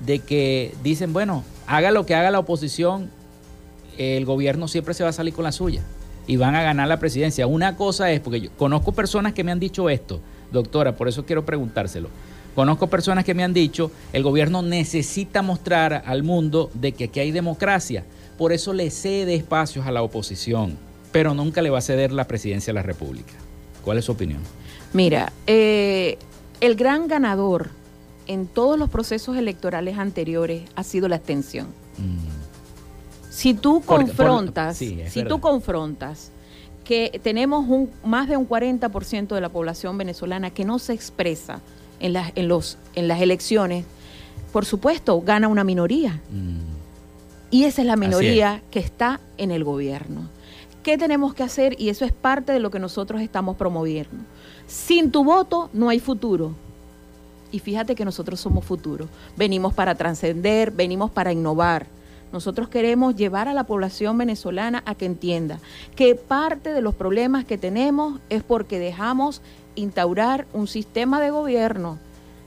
de 0.00 0.20
que 0.20 0.74
dicen, 0.82 1.12
bueno, 1.12 1.44
haga 1.66 1.90
lo 1.90 2.06
que 2.06 2.14
haga 2.14 2.30
la 2.30 2.38
oposición, 2.38 3.10
el 4.00 4.24
gobierno 4.24 4.66
siempre 4.66 4.94
se 4.94 5.02
va 5.02 5.10
a 5.10 5.12
salir 5.12 5.34
con 5.34 5.44
la 5.44 5.52
suya 5.52 5.82
y 6.26 6.36
van 6.36 6.54
a 6.54 6.62
ganar 6.62 6.88
la 6.88 6.98
presidencia. 6.98 7.46
Una 7.46 7.76
cosa 7.76 8.10
es, 8.10 8.20
porque 8.20 8.40
yo 8.40 8.50
conozco 8.56 8.92
personas 8.92 9.34
que 9.34 9.44
me 9.44 9.52
han 9.52 9.60
dicho 9.60 9.90
esto, 9.90 10.20
doctora, 10.50 10.96
por 10.96 11.06
eso 11.06 11.26
quiero 11.26 11.44
preguntárselo. 11.44 12.08
Conozco 12.54 12.88
personas 12.88 13.24
que 13.24 13.34
me 13.34 13.44
han 13.44 13.52
dicho, 13.52 13.90
el 14.12 14.22
gobierno 14.22 14.62
necesita 14.62 15.42
mostrar 15.42 16.02
al 16.06 16.22
mundo 16.22 16.70
de 16.74 16.92
que 16.92 17.04
aquí 17.04 17.20
hay 17.20 17.30
democracia, 17.30 18.04
por 18.38 18.52
eso 18.52 18.72
le 18.72 18.90
cede 18.90 19.34
espacios 19.34 19.86
a 19.86 19.92
la 19.92 20.02
oposición, 20.02 20.78
pero 21.12 21.34
nunca 21.34 21.62
le 21.62 21.70
va 21.70 21.78
a 21.78 21.82
ceder 21.82 22.10
la 22.10 22.26
presidencia 22.26 22.70
a 22.70 22.74
la 22.74 22.82
República. 22.82 23.34
¿Cuál 23.84 23.98
es 23.98 24.06
su 24.06 24.12
opinión? 24.12 24.40
Mira, 24.92 25.32
eh, 25.46 26.18
el 26.60 26.74
gran 26.74 27.06
ganador 27.06 27.68
en 28.26 28.46
todos 28.46 28.78
los 28.78 28.88
procesos 28.88 29.36
electorales 29.36 29.98
anteriores 29.98 30.62
ha 30.74 30.84
sido 30.84 31.06
la 31.08 31.16
abstención. 31.16 31.66
Mm. 31.98 32.39
Si 33.30 33.54
tú 33.54 33.80
confrontas, 33.80 34.76
si 34.76 35.24
tú 35.26 35.40
confrontas 35.40 36.32
que 36.84 37.20
tenemos 37.22 37.66
un, 37.68 37.88
más 38.04 38.28
de 38.28 38.36
un 38.36 38.48
40% 38.48 39.28
de 39.28 39.40
la 39.40 39.48
población 39.48 39.96
venezolana 39.96 40.50
que 40.50 40.64
no 40.64 40.78
se 40.78 40.92
expresa 40.92 41.60
en 42.00 42.12
las, 42.12 42.32
en 42.34 42.48
los, 42.48 42.76
en 42.96 43.06
las 43.06 43.20
elecciones, 43.20 43.84
por 44.52 44.64
supuesto, 44.64 45.20
gana 45.20 45.46
una 45.46 45.62
minoría. 45.62 46.20
Mm. 46.30 46.80
Y 47.52 47.64
esa 47.64 47.82
es 47.82 47.86
la 47.86 47.96
minoría 47.96 48.62
que 48.70 48.80
está 48.80 49.20
en 49.38 49.50
el 49.50 49.64
gobierno. 49.64 50.28
¿Qué 50.82 50.96
tenemos 50.96 51.34
que 51.34 51.42
hacer? 51.42 51.80
Y 51.80 51.88
eso 51.88 52.04
es 52.04 52.12
parte 52.12 52.52
de 52.52 52.58
lo 52.58 52.70
que 52.70 52.78
nosotros 52.78 53.20
estamos 53.20 53.56
promoviendo. 53.56 54.24
Sin 54.66 55.10
tu 55.10 55.24
voto 55.24 55.68
no 55.72 55.88
hay 55.88 56.00
futuro. 56.00 56.54
Y 57.52 57.58
fíjate 57.58 57.94
que 57.94 58.04
nosotros 58.04 58.40
somos 58.40 58.64
futuro. 58.64 59.08
Venimos 59.36 59.74
para 59.74 59.94
trascender, 59.94 60.70
venimos 60.70 61.10
para 61.10 61.32
innovar. 61.32 61.86
Nosotros 62.32 62.68
queremos 62.68 63.16
llevar 63.16 63.48
a 63.48 63.54
la 63.54 63.64
población 63.64 64.16
venezolana 64.18 64.82
a 64.86 64.94
que 64.94 65.06
entienda 65.06 65.58
que 65.96 66.14
parte 66.14 66.72
de 66.72 66.80
los 66.80 66.94
problemas 66.94 67.44
que 67.44 67.58
tenemos 67.58 68.20
es 68.28 68.42
porque 68.42 68.78
dejamos 68.78 69.42
instaurar 69.74 70.46
un 70.52 70.66
sistema 70.66 71.20
de 71.20 71.30
gobierno, 71.30 71.98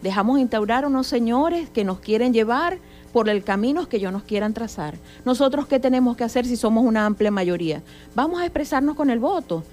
dejamos 0.02 0.40
instaurar 0.40 0.86
unos 0.86 1.08
señores 1.08 1.70
que 1.70 1.84
nos 1.84 2.00
quieren 2.00 2.34
llevar 2.34 2.78
por 3.12 3.30
el 3.30 3.44
camino 3.44 3.88
que 3.88 3.98
ellos 3.98 4.12
nos 4.12 4.24
quieran 4.24 4.54
trazar. 4.54 4.96
Nosotros, 5.24 5.68
¿qué 5.68 5.80
tenemos 5.80 6.18
que 6.18 6.24
hacer 6.24 6.46
si 6.46 6.58
somos 6.58 6.84
una 6.84 7.06
amplia 7.06 7.30
mayoría? 7.30 7.84
Vamos 8.16 8.42
a 8.42 8.46
expresarnos 8.46 8.96
con 8.96 9.10
el 9.10 9.20
voto 9.20 9.64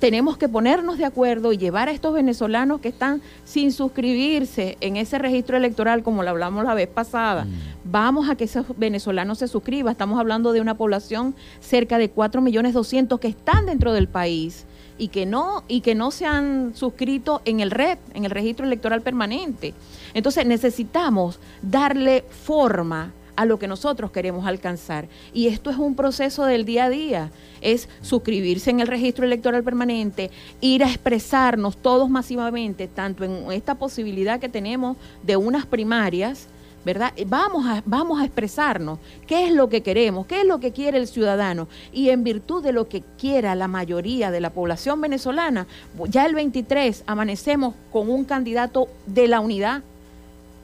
tenemos 0.00 0.38
que 0.38 0.48
ponernos 0.48 0.96
de 0.96 1.04
acuerdo 1.04 1.52
y 1.52 1.58
llevar 1.58 1.88
a 1.88 1.92
estos 1.92 2.14
venezolanos 2.14 2.80
que 2.80 2.88
están 2.88 3.20
sin 3.44 3.70
suscribirse 3.70 4.78
en 4.80 4.96
ese 4.96 5.18
registro 5.18 5.58
electoral, 5.58 6.02
como 6.02 6.22
lo 6.22 6.30
hablamos 6.30 6.64
la 6.64 6.74
vez 6.74 6.88
pasada. 6.88 7.44
Mm. 7.44 7.50
Vamos 7.84 8.30
a 8.30 8.34
que 8.34 8.44
esos 8.44 8.66
venezolanos 8.78 9.38
se 9.38 9.46
suscriban. 9.46 9.92
Estamos 9.92 10.18
hablando 10.18 10.52
de 10.52 10.62
una 10.62 10.74
población 10.74 11.34
cerca 11.60 11.98
de 11.98 12.08
4 12.08 12.40
millones 12.40 12.72
200 12.72 13.20
que 13.20 13.28
están 13.28 13.66
dentro 13.66 13.92
del 13.92 14.08
país 14.08 14.64
y 14.96 15.08
que 15.08 15.26
no 15.26 15.64
y 15.68 15.82
que 15.82 15.94
no 15.94 16.10
se 16.10 16.24
han 16.24 16.72
suscrito 16.74 17.42
en 17.44 17.60
el 17.60 17.70
red, 17.70 17.98
en 18.14 18.24
el 18.24 18.30
registro 18.30 18.64
electoral 18.64 19.02
permanente. 19.02 19.74
Entonces 20.14 20.46
necesitamos 20.46 21.40
darle 21.60 22.24
forma 22.30 23.12
a 23.40 23.46
lo 23.46 23.58
que 23.58 23.66
nosotros 23.66 24.10
queremos 24.10 24.46
alcanzar. 24.46 25.08
Y 25.32 25.46
esto 25.46 25.70
es 25.70 25.78
un 25.78 25.94
proceso 25.94 26.44
del 26.44 26.66
día 26.66 26.84
a 26.84 26.90
día, 26.90 27.30
es 27.62 27.88
suscribirse 28.02 28.68
en 28.68 28.80
el 28.80 28.86
registro 28.86 29.24
electoral 29.24 29.64
permanente, 29.64 30.30
ir 30.60 30.84
a 30.84 30.90
expresarnos 30.90 31.78
todos 31.78 32.10
masivamente, 32.10 32.86
tanto 32.86 33.24
en 33.24 33.50
esta 33.50 33.76
posibilidad 33.76 34.40
que 34.40 34.50
tenemos 34.50 34.98
de 35.22 35.38
unas 35.38 35.64
primarias, 35.64 36.48
¿verdad? 36.84 37.14
Vamos 37.28 37.64
a, 37.64 37.82
vamos 37.86 38.20
a 38.20 38.26
expresarnos 38.26 38.98
qué 39.26 39.46
es 39.46 39.54
lo 39.54 39.70
que 39.70 39.82
queremos, 39.82 40.26
qué 40.26 40.42
es 40.42 40.46
lo 40.46 40.60
que 40.60 40.72
quiere 40.72 40.98
el 40.98 41.06
ciudadano 41.06 41.66
y 41.94 42.10
en 42.10 42.22
virtud 42.24 42.62
de 42.62 42.72
lo 42.72 42.90
que 42.90 43.02
quiera 43.18 43.54
la 43.54 43.68
mayoría 43.68 44.30
de 44.30 44.42
la 44.42 44.50
población 44.50 45.00
venezolana, 45.00 45.66
ya 46.08 46.26
el 46.26 46.34
23 46.34 47.04
amanecemos 47.06 47.74
con 47.90 48.10
un 48.10 48.26
candidato 48.26 48.88
de 49.06 49.28
la 49.28 49.40
unidad 49.40 49.82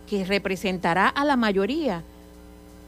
que 0.06 0.26
representará 0.26 1.08
a 1.08 1.24
la 1.24 1.36
mayoría 1.36 2.02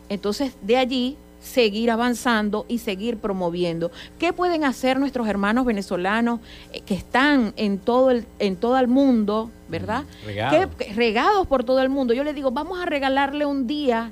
entonces, 0.09 0.55
de 0.63 0.77
allí 0.77 1.17
seguir 1.41 1.91
avanzando 1.91 2.67
y 2.69 2.79
seguir 2.79 3.19
promoviendo. 3.19 3.91
¿Qué 4.19 4.33
pueden 4.33 4.65
hacer 4.65 4.99
nuestros 4.99 5.29
hermanos 5.29 5.65
venezolanos 5.65 6.41
eh, 6.73 6.81
que 6.81 6.95
están 6.95 7.53
en 7.57 7.79
todo 7.79 8.11
el, 8.11 8.27
en 8.39 8.57
todo 8.57 8.79
el 8.79 8.89
mundo, 8.89 9.51
verdad? 9.69 10.05
Regados. 10.27 10.75
regados 10.95 11.47
por 11.47 11.65
todo 11.65 11.81
el 11.81 11.89
mundo. 11.89 12.13
Yo 12.15 12.25
les 12.25 12.35
digo, 12.35 12.51
vamos 12.51 12.81
a 12.81 12.87
regalarle 12.87 13.47
un 13.47 13.67
día, 13.67 14.11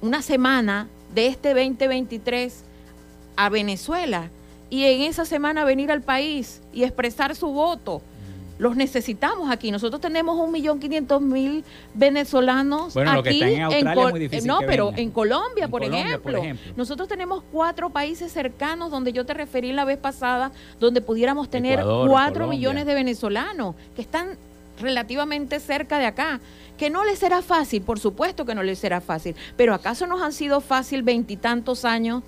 una 0.00 0.22
semana 0.22 0.88
de 1.14 1.26
este 1.26 1.48
2023 1.50 2.64
a 3.36 3.48
Venezuela 3.48 4.30
y 4.70 4.84
en 4.84 5.02
esa 5.02 5.24
semana 5.24 5.64
venir 5.64 5.90
al 5.90 6.02
país 6.02 6.60
y 6.72 6.84
expresar 6.84 7.34
su 7.36 7.48
voto 7.48 8.02
los 8.58 8.76
necesitamos 8.76 9.50
aquí. 9.50 9.70
Nosotros 9.70 10.00
tenemos 10.00 10.38
un 10.38 10.52
millón 10.52 10.80
quinientos 10.80 11.20
mil 11.20 11.64
venezolanos 11.94 12.94
bueno, 12.94 13.10
aquí. 13.10 13.16
Lo 13.16 13.22
que 13.22 13.30
está 13.30 13.48
en 13.48 13.62
Australia 13.62 14.04
es 14.04 14.10
muy 14.10 14.20
difícil 14.20 14.46
no, 14.48 14.58
pero 14.66 14.86
vengan. 14.86 15.00
en 15.00 15.10
Colombia, 15.10 15.64
En 15.64 15.70
por, 15.70 15.80
Colombia, 15.82 16.06
ejemplo, 16.06 16.32
por 16.32 16.40
ejemplo. 16.40 16.72
Nosotros 16.76 17.08
tenemos 17.08 17.42
cuatro 17.52 17.90
países 17.90 18.32
cercanos 18.32 18.90
donde 18.90 19.12
yo 19.12 19.26
te 19.26 19.34
referí 19.34 19.72
la 19.72 19.84
vez 19.84 19.98
pasada, 19.98 20.52
donde 20.80 21.00
pudiéramos 21.00 21.50
tener 21.50 21.80
Ecuador, 21.80 22.08
cuatro 22.08 22.34
Colombia. 22.34 22.58
millones 22.58 22.86
de 22.86 22.94
venezolanos 22.94 23.74
que 23.94 24.02
están 24.02 24.38
relativamente 24.80 25.60
cerca 25.60 25.98
de 25.98 26.06
acá. 26.06 26.40
Que 26.76 26.90
no 26.90 27.06
les 27.06 27.18
será 27.18 27.40
fácil, 27.40 27.80
por 27.80 27.98
supuesto 27.98 28.44
que 28.44 28.54
no 28.54 28.62
les 28.62 28.78
será 28.78 29.00
fácil, 29.00 29.34
pero 29.56 29.72
¿acaso 29.72 30.06
nos 30.06 30.20
han 30.20 30.34
sido 30.34 30.60
fácil 30.60 31.02
veintitantos 31.02 31.86
años 31.86 32.22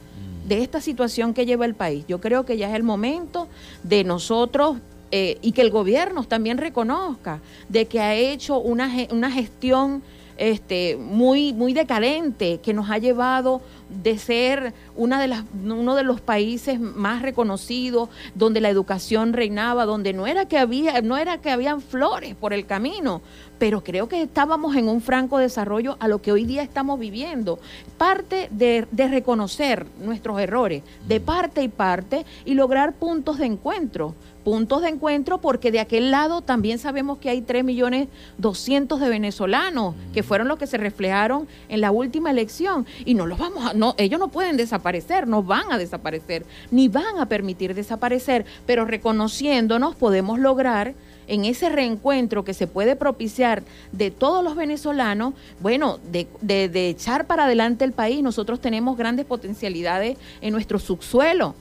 de 0.47 0.63
esta 0.63 0.81
situación 0.81 1.35
que 1.35 1.45
lleva 1.45 1.67
el 1.67 1.75
país? 1.75 2.07
Yo 2.09 2.19
creo 2.19 2.47
que 2.47 2.57
ya 2.57 2.71
es 2.71 2.75
el 2.75 2.83
momento 2.83 3.47
de 3.83 4.05
nosotros 4.05 4.79
eh, 5.11 5.39
y 5.43 5.53
que 5.53 5.63
el 5.63 5.71
gobierno 5.71 6.25
también 6.25 6.59
reconozca 6.59 7.41
de 7.69 7.87
que 7.87 8.01
ha 8.01 8.15
hecho 8.15 8.59
una, 8.59 8.91
una 9.11 9.31
gestión 9.31 10.03
este, 10.37 10.97
muy, 10.97 11.53
muy 11.53 11.73
decadente 11.73 12.61
que 12.63 12.73
nos 12.73 12.91
ha 12.91 12.99
llevado 12.99 13.61
de 13.89 14.19
ser 14.19 14.75
una 14.97 15.21
de 15.21 15.29
las, 15.29 15.45
uno 15.65 15.95
de 15.95 16.03
los 16.03 16.21
países 16.21 16.79
más 16.81 17.23
reconocidos, 17.23 18.09
donde 18.35 18.61
la 18.61 18.69
educación 18.69 19.33
reinaba, 19.33 19.85
donde 19.85 20.13
no 20.13 20.27
era 20.27 20.47
que 20.47 20.59
había, 20.59 21.01
no 21.03 21.17
era 21.17 21.39
que 21.39 21.51
habían 21.51 21.81
flores 21.81 22.35
por 22.35 22.53
el 22.53 22.67
camino, 22.67 23.23
pero 23.59 23.83
creo 23.83 24.09
que 24.09 24.23
estábamos 24.23 24.77
en 24.77 24.89
un 24.89 25.01
franco 25.01 25.39
desarrollo 25.39 25.97
a 26.01 26.09
lo 26.09 26.21
que 26.21 26.33
hoy 26.33 26.45
día 26.45 26.63
estamos 26.63 26.99
viviendo. 26.99 27.59
Parte 27.97 28.49
de, 28.51 28.87
de 28.91 29.09
reconocer 29.09 29.87
nuestros 30.01 30.41
errores, 30.41 30.83
de 31.07 31.21
parte 31.21 31.63
y 31.63 31.69
parte, 31.69 32.25
y 32.45 32.55
lograr 32.55 32.95
puntos 32.95 33.39
de 33.39 33.47
encuentro. 33.47 34.15
Puntos 34.45 34.81
de 34.81 34.89
encuentro 34.89 35.43
porque 35.43 35.71
de 35.71 35.81
aquel 35.81 36.11
lado 36.11 36.41
también 36.41 36.79
sabemos 36.79 37.19
que 37.19 37.29
hay 37.29 37.43
3 37.43 37.65
millones 37.65 38.09
200 38.39 38.99
de 38.99 39.09
venezolanos 39.11 39.95
que 40.15 40.23
fueron 40.23 40.49
los 40.49 40.59
que 40.59 40.67
se 40.67 40.79
reflejaron 40.79 41.47
en 41.69 41.83
la 41.83 41.91
última 41.91 42.31
elección 42.31 42.87
y 43.05 43.13
no 43.13 43.27
los 43.27 43.39
vamos 43.39 43.67
a, 43.67 43.75
no, 43.79 43.95
ellos 43.97 44.19
no 44.21 44.29
pueden 44.29 44.57
desaparecer, 44.57 45.27
no 45.27 45.43
van 45.43 45.73
a 45.73 45.79
desaparecer, 45.79 46.45
ni 46.71 46.89
van 46.89 47.19
a 47.19 47.27
permitir 47.27 47.75
desaparecer, 47.75 48.45
pero 48.67 48.85
reconociéndonos 48.85 49.95
podemos 49.95 50.39
lograr 50.39 50.95
en 51.27 51.45
ese 51.45 51.69
reencuentro 51.69 52.43
que 52.45 52.55
se 52.55 52.67
puede 52.67 52.97
propiciar 52.97 53.63
de 53.93 54.11
todos 54.11 54.43
los 54.43 54.57
venezolanos, 54.57 55.35
bueno, 55.61 55.99
de, 56.11 56.27
de- 56.41 56.69
de 56.71 56.89
echar 56.89 57.27
para 57.27 57.45
adelante 57.45 57.85
el 57.85 57.93
país, 57.93 58.23
nosotros 58.23 58.61
tenemos 58.61 58.97
grandes 58.97 59.27
potencialidades 59.27 60.17
en 60.41 60.53
nuestro 60.53 60.79
subsuelo 60.79 61.55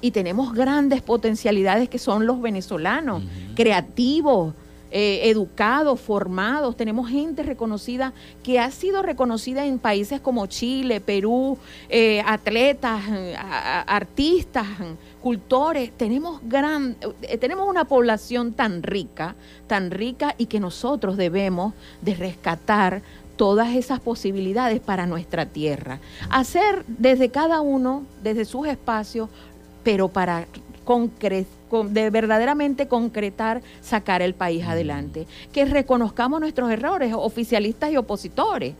y 0.00 0.12
tenemos 0.12 0.52
grandes 0.54 1.02
potencialidades 1.02 1.88
que 1.88 1.98
son 1.98 2.26
los 2.26 2.40
venezolanos, 2.40 3.22
creativos, 3.56 4.54
eh, 4.90 5.28
educados, 5.30 6.00
formados. 6.00 6.76
Tenemos 6.76 7.08
gente 7.08 7.42
reconocida 7.42 8.12
que 8.42 8.60
ha 8.60 8.70
sido 8.70 9.02
reconocida 9.02 9.66
en 9.66 9.78
países 9.78 10.20
como 10.20 10.46
Chile, 10.46 11.00
Perú, 11.00 11.58
eh, 11.88 12.22
atletas, 12.24 13.02
eh, 13.10 13.36
artistas, 13.36 14.66
cultores. 15.20 15.90
Tenemos 15.96 16.40
gran, 16.44 16.96
tenemos 17.40 17.68
una 17.68 17.86
población 17.86 18.52
tan 18.52 18.82
rica, 18.82 19.34
tan 19.66 19.90
rica 19.90 20.34
y 20.38 20.46
que 20.46 20.60
nosotros 20.60 21.16
debemos 21.16 21.74
de 22.02 22.14
rescatar 22.14 23.02
todas 23.36 23.74
esas 23.74 24.00
posibilidades 24.00 24.80
para 24.80 25.06
nuestra 25.06 25.46
tierra. 25.46 26.00
Hacer 26.30 26.84
desde 26.86 27.30
cada 27.30 27.60
uno, 27.60 28.04
desde 28.22 28.44
sus 28.44 28.66
espacios, 28.66 29.28
pero 29.84 30.08
para 30.08 30.46
concre- 30.86 31.44
con- 31.68 31.92
de 31.92 32.08
verdaderamente 32.08 32.88
concretar, 32.88 33.60
sacar 33.82 34.22
el 34.22 34.32
país 34.34 34.64
adelante. 34.64 35.26
Que 35.52 35.66
reconozcamos 35.66 36.40
nuestros 36.40 36.70
errores, 36.70 37.12
oficialistas 37.14 37.90
y 37.90 37.98
opositores, 37.98 38.74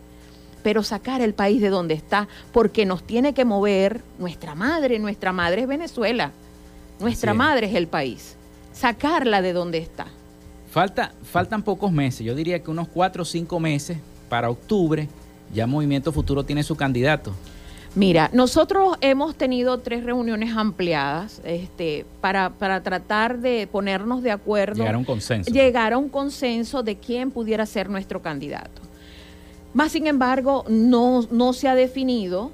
pero 0.63 0.83
sacar 0.83 1.21
el 1.21 1.35
país 1.35 1.61
de 1.61 1.69
donde 1.69 1.95
está, 1.95 2.27
porque 2.53 2.87
nos 2.87 3.03
tiene 3.03 3.35
que 3.35 3.45
mover 3.45 4.01
nuestra 4.19 4.55
madre, 4.55 4.99
nuestra 4.99 5.33
madre 5.33 5.63
es 5.63 5.69
Venezuela, 5.69 6.33
nuestra 7.01 7.35
madre 7.35 7.67
es 7.67 7.75
el 7.75 7.87
país, 7.89 8.37
sacarla 8.73 9.43
de 9.43 9.53
donde 9.53 9.79
está. 9.79 10.07
Falta, 10.71 11.13
faltan 11.23 11.63
pocos 11.63 11.93
meses, 11.93 12.25
yo 12.27 12.35
diría 12.35 12.59
que 12.63 12.71
unos 12.71 12.89
cuatro 12.89 13.23
o 13.23 13.25
cinco 13.25 13.61
meses 13.61 13.99
para 14.29 14.51
octubre, 14.51 15.09
ya 15.55 15.67
Movimiento 15.67 16.11
Futuro 16.13 16.45
tiene 16.45 16.63
su 16.63 16.75
candidato. 16.75 17.33
Mira, 17.97 18.29
nosotros 18.35 18.99
hemos 19.01 19.37
tenido 19.37 19.79
tres 19.79 20.05
reuniones 20.05 20.55
ampliadas 20.55 21.41
este, 21.45 22.05
para, 22.21 22.51
para 22.51 22.83
tratar 22.83 23.39
de 23.39 23.67
ponernos 23.73 24.23
de 24.23 24.31
acuerdo. 24.31 24.81
Llegar 24.81 24.95
a 24.97 24.99
un 24.99 25.05
consenso. 25.05 25.51
llegar 25.51 25.95
a 25.95 25.99
un 25.99 26.11
consenso 26.11 26.83
de 26.83 26.97
quién 26.97 27.31
pudiera 27.31 27.65
ser 27.65 27.89
nuestro 27.89 28.21
candidato. 28.21 28.83
Más 29.73 29.93
sin 29.93 30.07
embargo, 30.07 30.67
no, 30.69 31.27
no 31.31 31.55
se 31.55 31.69
ha 31.69 31.75
definido, 31.75 32.53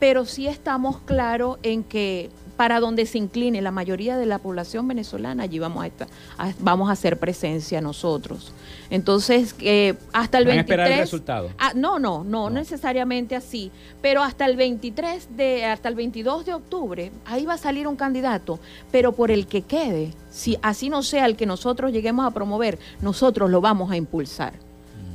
pero 0.00 0.24
sí 0.24 0.48
estamos 0.48 0.98
claros 1.02 1.58
en 1.62 1.84
que 1.84 2.30
para 2.56 2.80
donde 2.80 3.06
se 3.06 3.18
incline 3.18 3.60
la 3.62 3.70
mayoría 3.70 4.16
de 4.16 4.26
la 4.26 4.38
población 4.38 4.86
venezolana, 4.88 5.44
allí 5.44 5.58
vamos 5.58 5.82
a, 5.84 5.86
estar, 5.86 6.08
a- 6.38 6.52
vamos 6.60 6.88
a 6.88 6.92
hacer 6.92 7.18
presencia 7.18 7.80
nosotros. 7.80 8.52
Entonces, 8.90 9.54
eh, 9.60 9.94
hasta 10.12 10.38
el 10.38 10.44
Van 10.44 10.52
a 10.52 10.56
23... 10.56 10.62
esperar 10.62 10.92
el 10.92 10.98
resultado. 10.98 11.50
Ah, 11.58 11.72
no, 11.74 11.98
no, 11.98 12.24
no, 12.24 12.48
No. 12.48 12.50
necesariamente 12.50 13.34
así, 13.36 13.70
pero 14.02 14.22
hasta 14.22 14.44
el 14.46 14.56
23 14.56 15.36
de 15.36 15.64
hasta 15.64 15.88
el 15.88 15.94
22 15.94 16.44
de 16.46 16.54
octubre 16.54 17.10
ahí 17.24 17.46
va 17.46 17.54
a 17.54 17.58
salir 17.58 17.86
un 17.88 17.96
candidato, 17.96 18.58
pero 18.90 19.12
por 19.12 19.30
el 19.30 19.46
que 19.46 19.62
quede, 19.62 20.12
si 20.30 20.58
así 20.62 20.90
no 20.90 21.02
sea 21.02 21.26
el 21.26 21.36
que 21.36 21.46
nosotros 21.46 21.92
lleguemos 21.92 22.26
a 22.26 22.30
promover, 22.32 22.78
nosotros 23.00 23.50
lo 23.50 23.60
vamos 23.60 23.90
a 23.90 23.96
impulsar. 23.96 24.52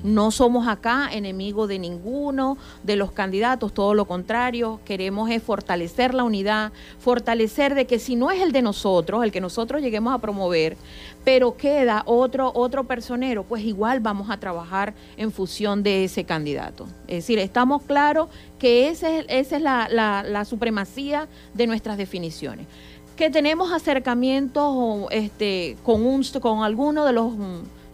No 0.04 0.32
somos 0.32 0.68
acá 0.68 1.10
enemigos 1.12 1.68
de 1.68 1.80
ninguno 1.80 2.58
de 2.84 2.96
los 2.96 3.12
candidatos, 3.12 3.74
todo 3.74 3.94
lo 3.94 4.06
contrario, 4.06 4.80
queremos 4.86 5.30
es 5.30 5.42
fortalecer 5.42 6.14
la 6.14 6.24
unidad, 6.24 6.72
fortalecer 7.00 7.74
de 7.74 7.88
que 7.88 8.00
si 8.00 8.16
no 8.16 8.32
es 8.32 8.42
el 8.42 8.52
de 8.52 8.62
nosotros, 8.62 9.24
el 9.24 9.32
que 9.32 9.42
nosotros 9.42 9.82
lleguemos 9.82 10.14
a 10.14 10.20
promover, 10.20 10.78
pero 11.24 11.58
queda 11.58 12.04
otro, 12.06 12.52
otro 12.54 12.84
personero, 12.86 13.44
pues 13.44 13.64
igual 13.64 14.00
vamos 14.00 14.30
a 14.30 14.40
trabajar 14.40 14.94
en 15.18 15.32
función 15.32 15.84
de 15.84 16.04
ese 16.04 16.24
candidato. 16.24 16.86
Es 17.08 17.24
decir, 17.24 17.40
estamos 17.40 17.82
claros 17.82 18.30
que 18.60 18.90
esa 18.90 19.10
es 19.10 19.52
la, 19.62 19.88
la 19.90 20.46
supremacía 20.46 21.28
de 21.54 21.68
nuestras 21.68 21.98
definiciones 21.98 22.68
que 23.18 23.32
tenemos 23.32 23.72
acercamientos 23.74 25.08
este, 25.10 25.76
con, 25.84 26.06
un, 26.06 26.24
con 26.40 26.64
alguno 26.64 27.04
de 27.04 27.14
los 27.14 27.34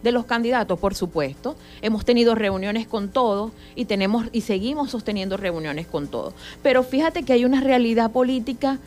de 0.04 0.12
los 0.12 0.26
candidatos, 0.26 0.78
por 0.78 0.94
supuesto. 0.94 1.56
Hemos 1.82 2.04
tenido 2.04 2.36
reuniones 2.36 2.86
con 2.86 3.08
todos 3.08 3.50
y 3.74 3.86
tenemos 3.86 4.26
y 4.32 4.42
seguimos 4.42 4.90
sosteniendo 4.90 5.36
reuniones 5.36 5.88
con 5.88 6.06
todos. 6.06 6.34
Pero 6.62 6.84
fíjate 6.84 7.24
que 7.24 7.32
hay 7.32 7.44
una 7.44 7.60
realidad 7.60 8.12
política 8.12 8.78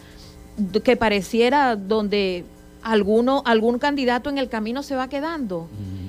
que 0.84 0.95
pareciera 0.95 1.76
donde 1.76 2.45
alguno, 2.84 3.41
algún 3.45 3.80
candidato 3.80 4.30
en 4.30 4.38
el 4.38 4.47
camino 4.47 4.84
se 4.84 4.95
va 4.95 5.09
quedando 5.09 5.68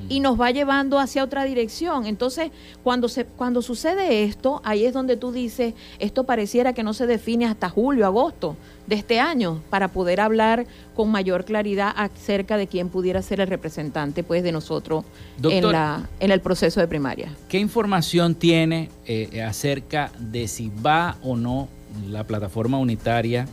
y 0.08 0.20
nos 0.20 0.40
va 0.40 0.50
llevando 0.50 0.98
hacia 0.98 1.24
otra 1.24 1.44
dirección. 1.44 2.06
Entonces, 2.06 2.50
cuando, 2.82 3.08
se, 3.08 3.24
cuando 3.24 3.62
sucede 3.62 4.24
esto, 4.24 4.60
ahí 4.64 4.84
es 4.84 4.92
donde 4.92 5.16
tú 5.16 5.32
dices, 5.32 5.74
esto 5.98 6.24
pareciera 6.24 6.72
que 6.72 6.82
no 6.82 6.94
se 6.94 7.06
define 7.06 7.46
hasta 7.46 7.68
julio, 7.68 8.06
agosto 8.06 8.56
de 8.86 8.96
este 8.96 9.20
año, 9.20 9.60
para 9.70 9.88
poder 9.88 10.20
hablar 10.20 10.66
con 10.94 11.10
mayor 11.10 11.44
claridad 11.44 11.92
acerca 11.96 12.56
de 12.56 12.66
quién 12.66 12.88
pudiera 12.88 13.22
ser 13.22 13.40
el 13.40 13.46
representante 13.46 14.22
pues, 14.22 14.42
de 14.42 14.52
nosotros 14.52 15.04
en, 15.42 15.70
la, 15.70 16.08
en 16.20 16.30
el 16.30 16.40
proceso 16.40 16.80
de 16.80 16.88
primaria. 16.88 17.34
¿Qué 17.48 17.58
información 17.58 18.34
tiene 18.34 18.88
eh, 19.06 19.42
acerca 19.42 20.10
de 20.18 20.48
si 20.48 20.70
va 20.84 21.16
o 21.22 21.36
no 21.36 21.68
la 22.08 22.24
plataforma 22.24 22.78
unitaria 22.78 23.46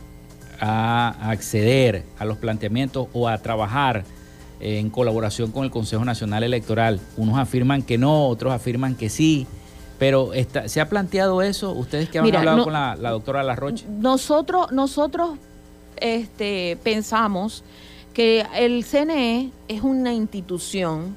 a 0.60 1.30
acceder 1.30 2.04
a 2.18 2.24
los 2.24 2.38
planteamientos 2.38 3.08
o 3.12 3.28
a 3.28 3.38
trabajar 3.38 4.04
en 4.60 4.90
colaboración 4.90 5.52
con 5.52 5.64
el 5.64 5.70
Consejo 5.70 6.04
Nacional 6.04 6.42
Electoral. 6.42 7.00
Unos 7.16 7.38
afirman 7.38 7.82
que 7.82 7.98
no, 7.98 8.28
otros 8.28 8.52
afirman 8.52 8.94
que 8.94 9.08
sí. 9.08 9.46
Pero 9.98 10.30
¿se 10.66 10.80
ha 10.80 10.88
planteado 10.88 11.40
eso? 11.42 11.72
¿Ustedes 11.72 12.08
que 12.08 12.18
han 12.18 12.34
hablado 12.34 12.64
con 12.64 12.72
la, 12.72 12.96
doctora 12.96 13.42
Larroche? 13.42 13.86
Nosotros, 13.88 14.70
nosotros 14.72 15.38
este, 15.96 16.78
pensamos 16.82 17.64
que 18.12 18.44
el 18.54 18.84
CNE 18.84 19.50
es 19.68 19.82
una 19.82 20.12
institución 20.12 21.16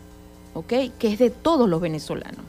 ¿ok? 0.53 0.73
que 0.97 1.13
es 1.13 1.19
de 1.19 1.29
todos 1.29 1.67
los 1.69 1.81
venezolanos. 1.81 2.45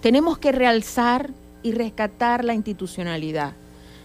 Tenemos 0.00 0.38
que 0.38 0.52
realzar 0.52 1.30
y 1.62 1.72
rescatar 1.72 2.44
la 2.44 2.54
institucionalidad. 2.54 3.54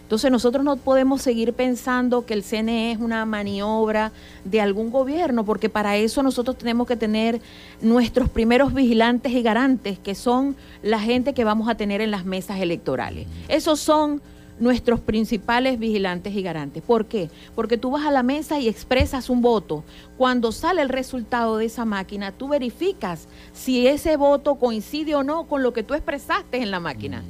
Entonces 0.09 0.31
nosotros 0.31 0.65
no 0.65 0.75
podemos 0.75 1.21
seguir 1.21 1.53
pensando 1.53 2.25
que 2.25 2.33
el 2.33 2.41
CNE 2.41 2.93
es 2.93 2.97
una 2.97 3.25
maniobra 3.25 4.11
de 4.43 4.59
algún 4.59 4.89
gobierno, 4.89 5.45
porque 5.45 5.69
para 5.69 5.97
eso 5.97 6.23
nosotros 6.23 6.57
tenemos 6.57 6.87
que 6.87 6.95
tener 6.95 7.39
nuestros 7.79 8.27
primeros 8.27 8.73
vigilantes 8.73 9.31
y 9.33 9.43
garantes, 9.43 9.99
que 9.99 10.15
son 10.15 10.55
la 10.81 10.99
gente 10.99 11.35
que 11.35 11.43
vamos 11.43 11.69
a 11.69 11.75
tener 11.75 12.01
en 12.01 12.09
las 12.09 12.25
mesas 12.25 12.59
electorales. 12.59 13.27
Esos 13.49 13.81
son 13.81 14.19
nuestros 14.59 14.99
principales 14.99 15.77
vigilantes 15.77 16.33
y 16.33 16.41
garantes. 16.41 16.81
¿Por 16.81 17.05
qué? 17.05 17.29
Porque 17.53 17.77
tú 17.77 17.91
vas 17.91 18.07
a 18.07 18.11
la 18.11 18.23
mesa 18.23 18.59
y 18.59 18.67
expresas 18.67 19.29
un 19.29 19.43
voto. 19.43 19.83
Cuando 20.17 20.51
sale 20.51 20.81
el 20.81 20.89
resultado 20.89 21.57
de 21.57 21.65
esa 21.65 21.85
máquina, 21.85 22.31
tú 22.31 22.47
verificas 22.47 23.27
si 23.53 23.85
ese 23.85 24.17
voto 24.17 24.55
coincide 24.55 25.13
o 25.13 25.21
no 25.21 25.43
con 25.43 25.61
lo 25.61 25.71
que 25.71 25.83
tú 25.83 25.93
expresaste 25.93 26.63
en 26.63 26.71
la 26.71 26.79
máquina. 26.79 27.21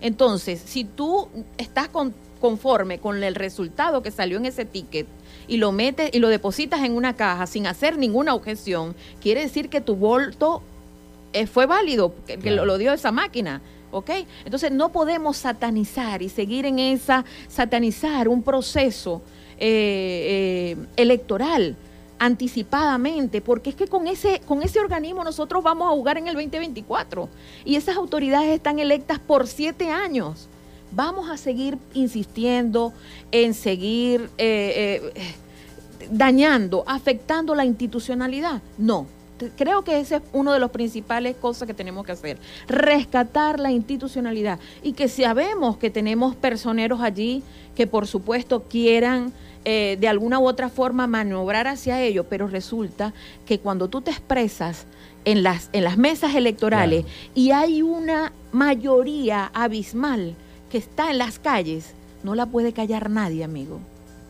Entonces, 0.00 0.62
si 0.64 0.84
tú 0.84 1.28
estás 1.56 1.88
con 1.88 2.14
conforme 2.38 2.98
con 2.98 3.22
el 3.22 3.34
resultado 3.34 4.02
que 4.02 4.10
salió 4.10 4.38
en 4.38 4.46
ese 4.46 4.64
ticket 4.64 5.06
y 5.46 5.56
lo 5.56 5.72
metes 5.72 6.10
y 6.12 6.18
lo 6.18 6.28
depositas 6.28 6.84
en 6.84 6.92
una 6.92 7.16
caja 7.16 7.46
sin 7.46 7.66
hacer 7.66 7.98
ninguna 7.98 8.34
objeción, 8.34 8.94
quiere 9.20 9.40
decir 9.40 9.68
que 9.68 9.80
tu 9.80 9.96
voto 9.96 10.62
eh, 11.32 11.46
fue 11.46 11.66
válido, 11.66 12.14
que, 12.26 12.50
lo, 12.50 12.78
dio 12.78 12.92
esa 12.92 13.12
máquina. 13.12 13.60
¿Ok? 13.90 14.10
Entonces 14.44 14.70
no 14.70 14.92
podemos 14.92 15.38
satanizar 15.38 16.20
y 16.20 16.28
seguir 16.28 16.66
en 16.66 16.78
esa, 16.78 17.24
satanizar 17.48 18.28
un 18.28 18.42
proceso 18.42 19.22
eh, 19.58 20.76
eh, 20.76 20.86
electoral 20.96 21.74
anticipadamente, 22.18 23.40
porque 23.40 23.70
es 23.70 23.76
que 23.76 23.86
con 23.86 24.06
ese, 24.06 24.40
con 24.40 24.62
ese 24.62 24.80
organismo 24.80 25.24
nosotros 25.24 25.62
vamos 25.64 25.88
a 25.88 25.92
jugar 25.92 26.18
en 26.18 26.28
el 26.28 26.34
2024 26.34 27.30
y 27.64 27.76
esas 27.76 27.96
autoridades 27.96 28.50
están 28.50 28.78
electas 28.78 29.18
por 29.18 29.46
siete 29.46 29.90
años 29.90 30.48
vamos 30.92 31.30
a 31.30 31.36
seguir 31.36 31.78
insistiendo 31.94 32.92
en 33.30 33.54
seguir 33.54 34.30
eh, 34.38 35.12
eh, 35.16 35.34
dañando, 36.10 36.84
afectando 36.86 37.54
la 37.54 37.64
institucionalidad. 37.64 38.62
No, 38.76 39.06
creo 39.56 39.84
que 39.84 40.00
ese 40.00 40.16
es 40.16 40.22
uno 40.32 40.52
de 40.52 40.58
los 40.58 40.70
principales 40.70 41.36
cosas 41.36 41.66
que 41.66 41.74
tenemos 41.74 42.04
que 42.04 42.12
hacer, 42.12 42.38
rescatar 42.66 43.60
la 43.60 43.70
institucionalidad. 43.70 44.58
Y 44.82 44.92
que 44.92 45.08
sabemos 45.08 45.76
que 45.76 45.90
tenemos 45.90 46.34
personeros 46.36 47.00
allí 47.00 47.42
que 47.74 47.86
por 47.86 48.06
supuesto 48.06 48.64
quieran 48.64 49.32
eh, 49.64 49.96
de 50.00 50.08
alguna 50.08 50.38
u 50.38 50.48
otra 50.48 50.68
forma 50.68 51.06
maniobrar 51.06 51.66
hacia 51.66 52.02
ello, 52.02 52.24
pero 52.24 52.48
resulta 52.48 53.12
que 53.46 53.58
cuando 53.58 53.88
tú 53.88 54.00
te 54.00 54.10
expresas 54.10 54.86
en 55.24 55.42
las, 55.42 55.68
en 55.72 55.84
las 55.84 55.98
mesas 55.98 56.34
electorales 56.34 57.04
y 57.34 57.50
hay 57.50 57.82
una 57.82 58.32
mayoría 58.50 59.50
abismal, 59.52 60.34
que 60.68 60.78
está 60.78 61.10
en 61.10 61.18
las 61.18 61.38
calles, 61.38 61.94
no 62.22 62.34
la 62.34 62.46
puede 62.46 62.72
callar 62.72 63.10
nadie, 63.10 63.44
amigo. 63.44 63.80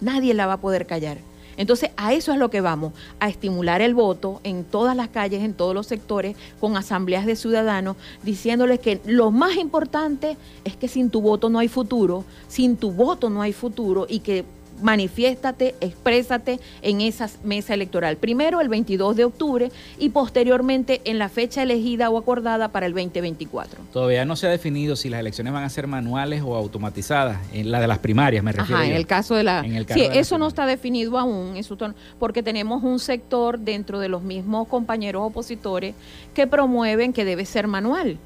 Nadie 0.01 0.35
la 0.35 0.47
va 0.47 0.55
a 0.55 0.61
poder 0.61 0.87
callar. 0.87 1.19
Entonces, 1.57 1.91
a 1.97 2.13
eso 2.13 2.33
es 2.33 2.39
lo 2.39 2.51
que 2.51 2.61
vamos, 2.61 2.93
a 3.19 3.29
estimular 3.29 3.83
el 3.83 3.93
voto 3.93 4.41
en 4.45 4.63
todas 4.63 4.95
las 4.95 5.09
calles, 5.09 5.43
en 5.43 5.55
todos 5.55 5.75
los 5.75 5.89
sectores, 5.89 6.37
con 6.61 6.77
asambleas 6.77 7.27
de 7.27 7.35
ciudadanos, 7.35 7.97
diciéndoles 8.23 8.79
que 8.79 9.01
lo 9.05 9.33
más 9.33 9.57
importante 9.57 10.37
es 10.65 10.77
que 10.77 10.87
sin 10.87 11.11
tu 11.11 11.21
voto 11.21 11.51
no 11.51 11.59
hay 11.59 11.67
futuro, 11.67 12.25
sin 12.47 12.77
tu 12.77 12.93
voto 12.93 13.29
no 13.29 13.43
hay 13.43 13.53
futuro 13.53 14.07
y 14.09 14.21
que 14.21 14.45
manifiéstate, 14.83 15.75
exprésate 15.81 16.61
en 16.83 17.01
esa 17.01 17.29
mesa 17.45 17.75
electoral. 17.75 18.17
Primero 18.17 18.61
el 18.61 18.69
22 18.69 19.17
de 19.17 19.25
octubre 19.25 19.73
y 19.99 20.11
posteriormente 20.11 21.01
en 21.05 21.19
la 21.19 21.29
fecha 21.29 21.63
elegida 21.63 22.11
o 22.11 22.19
acordada 22.19 22.69
para 22.69 22.87
el 22.87 22.93
2024. 22.93 23.81
Todavía 23.93 24.25
no 24.25 24.37
se 24.37 24.47
ha 24.47 24.51
definido 24.51 24.97
si 24.97 25.09
las 25.09 25.21
elecciones 25.21 25.53
van 25.53 25.65
a 25.65 25.71
ser 25.71 25.87
manuales 25.87 26.43
o 26.45 26.55
automatizadas, 26.57 27.39
en 27.53 27.71
la 27.71 27.81
de 27.81 27.87
las 27.87 27.99
primarias 27.99 28.43
me 28.43 28.53
refiero. 28.53 28.81
Ajá, 28.81 28.87
en 28.89 28.95
el 28.95 29.07
caso 29.07 29.35
de 29.35 29.45
la... 29.45 29.63
sí, 29.63 30.09
eso 30.13 30.39
no 30.39 30.49
está 30.49 30.67
definido 30.67 31.19
aún, 31.19 31.57
eso, 31.57 31.77
porque 32.19 32.43
tenemos 32.43 32.83
un 32.83 32.99
sector 32.99 33.59
dentro 33.59 34.01
de 34.01 34.09
los 34.09 34.23
mismos 34.23 34.69
compañeros 34.69 35.23
opositores 35.25 35.95
que 36.35 36.47
promueven 36.47 37.13
que 37.13 37.25
debe 37.25 37.45
ser 37.45 37.67
manual 37.67 38.19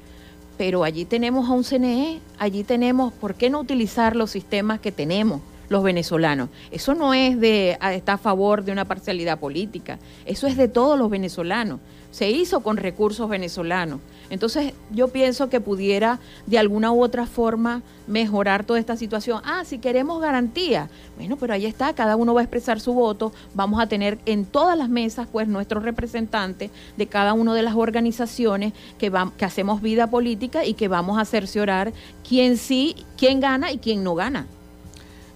pero 0.57 0.83
allí 0.83 1.05
tenemos 1.05 1.49
a 1.49 1.53
un 1.53 1.63
CNE, 1.63 2.19
allí 2.37 2.63
tenemos, 2.63 3.11
¿por 3.13 3.33
qué 3.33 3.49
no 3.49 3.59
utilizar 3.59 4.15
los 4.15 4.29
sistemas 4.29 4.79
que 4.79 4.91
tenemos? 4.91 5.41
Los 5.69 5.83
venezolanos. 5.83 6.49
Eso 6.71 6.93
no 6.93 7.13
es 7.13 7.39
de 7.39 7.77
estar 7.93 8.15
a 8.15 8.17
favor 8.17 8.63
de 8.63 8.71
una 8.71 8.85
parcialidad 8.85 9.39
política, 9.39 9.99
eso 10.25 10.47
es 10.47 10.57
de 10.57 10.67
todos 10.67 10.97
los 10.97 11.09
venezolanos. 11.09 11.79
Se 12.11 12.29
hizo 12.29 12.59
con 12.59 12.77
recursos 12.77 13.27
venezolanos. 13.27 13.99
Entonces 14.29 14.73
yo 14.91 15.07
pienso 15.07 15.49
que 15.49 15.59
pudiera 15.61 16.19
de 16.45 16.57
alguna 16.57 16.91
u 16.91 17.03
otra 17.03 17.25
forma 17.25 17.81
mejorar 18.07 18.65
toda 18.65 18.79
esta 18.79 18.97
situación. 18.97 19.41
Ah, 19.43 19.63
si 19.65 19.79
queremos 19.79 20.21
garantía. 20.21 20.89
Bueno, 21.17 21.37
pero 21.37 21.53
ahí 21.53 21.65
está, 21.65 21.93
cada 21.93 22.15
uno 22.15 22.33
va 22.33 22.41
a 22.41 22.43
expresar 22.43 22.79
su 22.79 22.93
voto. 22.93 23.31
Vamos 23.53 23.81
a 23.81 23.87
tener 23.87 24.19
en 24.25 24.45
todas 24.45 24.77
las 24.77 24.89
mesas 24.89 25.27
pues 25.31 25.47
nuestros 25.47 25.83
representantes 25.83 26.71
de 26.97 27.07
cada 27.07 27.33
una 27.33 27.53
de 27.53 27.63
las 27.63 27.75
organizaciones 27.75 28.73
que, 28.97 29.11
que 29.37 29.45
hacemos 29.45 29.81
vida 29.81 30.07
política 30.07 30.65
y 30.65 30.73
que 30.73 30.87
vamos 30.87 31.19
a 31.19 31.25
cerciorar 31.25 31.93
quién 32.27 32.57
sí, 32.57 32.95
quién 33.17 33.39
gana 33.39 33.71
y 33.71 33.77
quién 33.77 34.03
no 34.03 34.15
gana. 34.15 34.47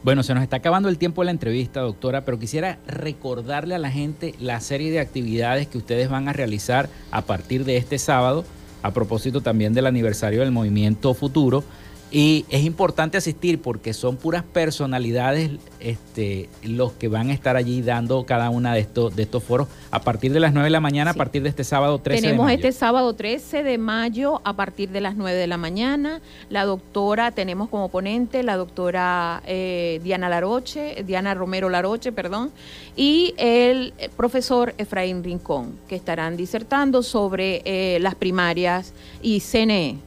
Bueno, 0.03 0.21
se 0.23 0.33
nos 0.33 0.43
está 0.43 0.57
acabando 0.57 0.89
el 0.89 0.99
tiempo 0.99 1.21
de 1.21 1.25
la 1.25 1.31
entrevista, 1.31 1.81
doctora, 1.81 2.23
pero 2.23 2.37
quisiera 2.37 2.77
recordarle 2.87 3.73
a 3.75 3.79
la 3.79 3.89
gente 3.89 4.35
la 4.39 4.59
serie 4.61 4.91
de 4.91 4.99
actividades 4.99 5.67
que 5.67 5.79
ustedes 5.79 6.07
van 6.07 6.29
a 6.29 6.33
realizar 6.33 6.87
a 7.11 7.23
partir 7.23 7.65
de 7.65 7.77
este 7.77 7.97
sábado, 7.97 8.45
a 8.83 8.91
propósito 8.91 9.41
también 9.41 9.73
del 9.73 9.87
aniversario 9.87 10.41
del 10.41 10.51
Movimiento 10.51 11.13
Futuro, 11.15 11.63
Y 12.09 12.45
es 12.49 12.63
importante 12.63 13.17
asistir 13.17 13.61
porque 13.61 13.93
son 13.93 14.15
puras 14.15 14.43
personalidades 14.43 15.51
este, 15.81 16.49
los 16.63 16.93
que 16.93 17.09
van 17.09 17.29
a 17.29 17.33
estar 17.33 17.57
allí 17.57 17.81
dando 17.81 18.25
cada 18.25 18.49
una 18.49 18.73
de 18.73 18.79
estos, 18.79 19.13
de 19.13 19.23
estos 19.23 19.43
foros 19.43 19.67
a 19.91 20.01
partir 20.01 20.31
de 20.31 20.39
las 20.39 20.53
9 20.53 20.67
de 20.67 20.69
la 20.71 20.79
mañana, 20.79 21.11
a 21.11 21.13
partir 21.13 21.43
de 21.43 21.49
este 21.49 21.65
sábado 21.65 21.99
13 21.99 22.21
Tenemos 22.21 22.45
de 22.47 22.53
mayo. 22.53 22.67
este 22.67 22.71
sábado 22.71 23.13
13 23.13 23.63
de 23.63 23.77
mayo 23.77 24.41
a 24.45 24.53
partir 24.53 24.89
de 24.89 25.01
las 25.01 25.17
9 25.17 25.37
de 25.37 25.47
la 25.47 25.57
mañana. 25.57 26.21
La 26.49 26.63
doctora, 26.63 27.31
tenemos 27.31 27.67
como 27.67 27.89
ponente 27.89 28.41
la 28.41 28.55
doctora 28.55 29.43
eh, 29.45 29.99
Diana 30.01 30.29
Laroche, 30.29 31.03
Diana 31.05 31.33
Romero 31.33 31.69
Laroche, 31.69 32.13
perdón, 32.13 32.51
y 32.95 33.33
el 33.37 33.93
profesor 34.15 34.73
Efraín 34.77 35.25
Rincón, 35.25 35.73
que 35.89 35.95
estarán 35.95 36.37
disertando 36.37 37.03
sobre 37.03 37.61
eh, 37.65 37.99
las 37.99 38.15
primarias 38.15 38.93
y 39.21 39.41
CNE. 39.41 39.97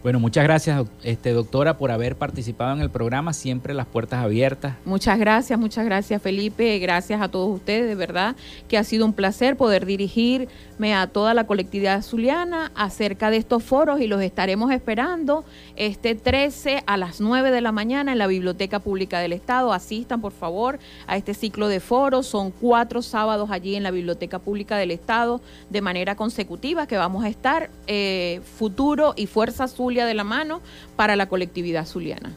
Bueno, 0.00 0.20
muchas 0.20 0.44
gracias, 0.44 0.86
este, 1.02 1.32
doctora, 1.32 1.76
por 1.76 1.90
haber 1.90 2.14
participado 2.14 2.72
en 2.72 2.80
el 2.80 2.88
programa. 2.88 3.32
Siempre 3.32 3.74
las 3.74 3.86
puertas 3.86 4.22
abiertas. 4.22 4.76
Muchas 4.84 5.18
gracias, 5.18 5.58
muchas 5.58 5.84
gracias, 5.84 6.22
Felipe. 6.22 6.78
Gracias 6.78 7.20
a 7.20 7.28
todos 7.28 7.52
ustedes, 7.52 7.88
de 7.88 7.96
verdad, 7.96 8.36
que 8.68 8.78
ha 8.78 8.84
sido 8.84 9.04
un 9.04 9.12
placer 9.12 9.56
poder 9.56 9.86
dirigirme 9.86 10.94
a 10.94 11.08
toda 11.08 11.34
la 11.34 11.48
colectividad 11.48 12.02
zuliana 12.02 12.70
acerca 12.76 13.30
de 13.30 13.38
estos 13.38 13.64
foros 13.64 14.00
y 14.00 14.06
los 14.06 14.22
estaremos 14.22 14.70
esperando 14.70 15.44
este 15.74 16.14
13 16.14 16.84
a 16.86 16.96
las 16.96 17.20
9 17.20 17.50
de 17.50 17.60
la 17.60 17.72
mañana 17.72 18.12
en 18.12 18.18
la 18.18 18.28
Biblioteca 18.28 18.78
Pública 18.78 19.18
del 19.18 19.32
Estado. 19.32 19.72
Asistan, 19.72 20.20
por 20.20 20.32
favor, 20.32 20.78
a 21.08 21.16
este 21.16 21.34
ciclo 21.34 21.66
de 21.66 21.80
foros. 21.80 22.26
Son 22.26 22.52
cuatro 22.52 23.02
sábados 23.02 23.50
allí 23.50 23.74
en 23.74 23.82
la 23.82 23.90
Biblioteca 23.90 24.38
Pública 24.38 24.76
del 24.76 24.92
Estado 24.92 25.40
de 25.70 25.80
manera 25.80 26.14
consecutiva 26.14 26.86
que 26.86 26.96
vamos 26.96 27.24
a 27.24 27.28
estar 27.28 27.70
eh, 27.88 28.40
Futuro 28.58 29.14
y 29.16 29.26
Fuerza 29.26 29.66
Zulia 29.88 30.04
de 30.04 30.12
la 30.12 30.24
mano 30.24 30.60
para 30.96 31.16
la 31.16 31.30
colectividad 31.30 31.86
zuliana. 31.86 32.32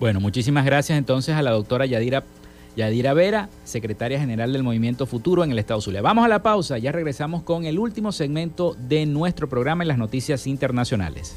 Bueno, 0.00 0.18
muchísimas 0.18 0.64
gracias 0.64 0.98
entonces 0.98 1.36
a 1.36 1.42
la 1.42 1.52
doctora 1.52 1.86
Yadira, 1.86 2.24
Yadira 2.74 3.14
Vera, 3.14 3.48
secretaria 3.62 4.18
general 4.18 4.52
del 4.52 4.64
Movimiento 4.64 5.06
Futuro 5.06 5.44
en 5.44 5.52
el 5.52 5.60
Estado 5.60 5.80
Zulia. 5.80 6.02
Vamos 6.02 6.24
a 6.24 6.28
la 6.28 6.42
pausa, 6.42 6.78
ya 6.78 6.90
regresamos 6.90 7.44
con 7.44 7.64
el 7.64 7.78
último 7.78 8.10
segmento 8.10 8.74
de 8.88 9.06
nuestro 9.06 9.48
programa 9.48 9.84
en 9.84 9.88
las 9.88 9.98
noticias 9.98 10.48
internacionales. 10.48 11.36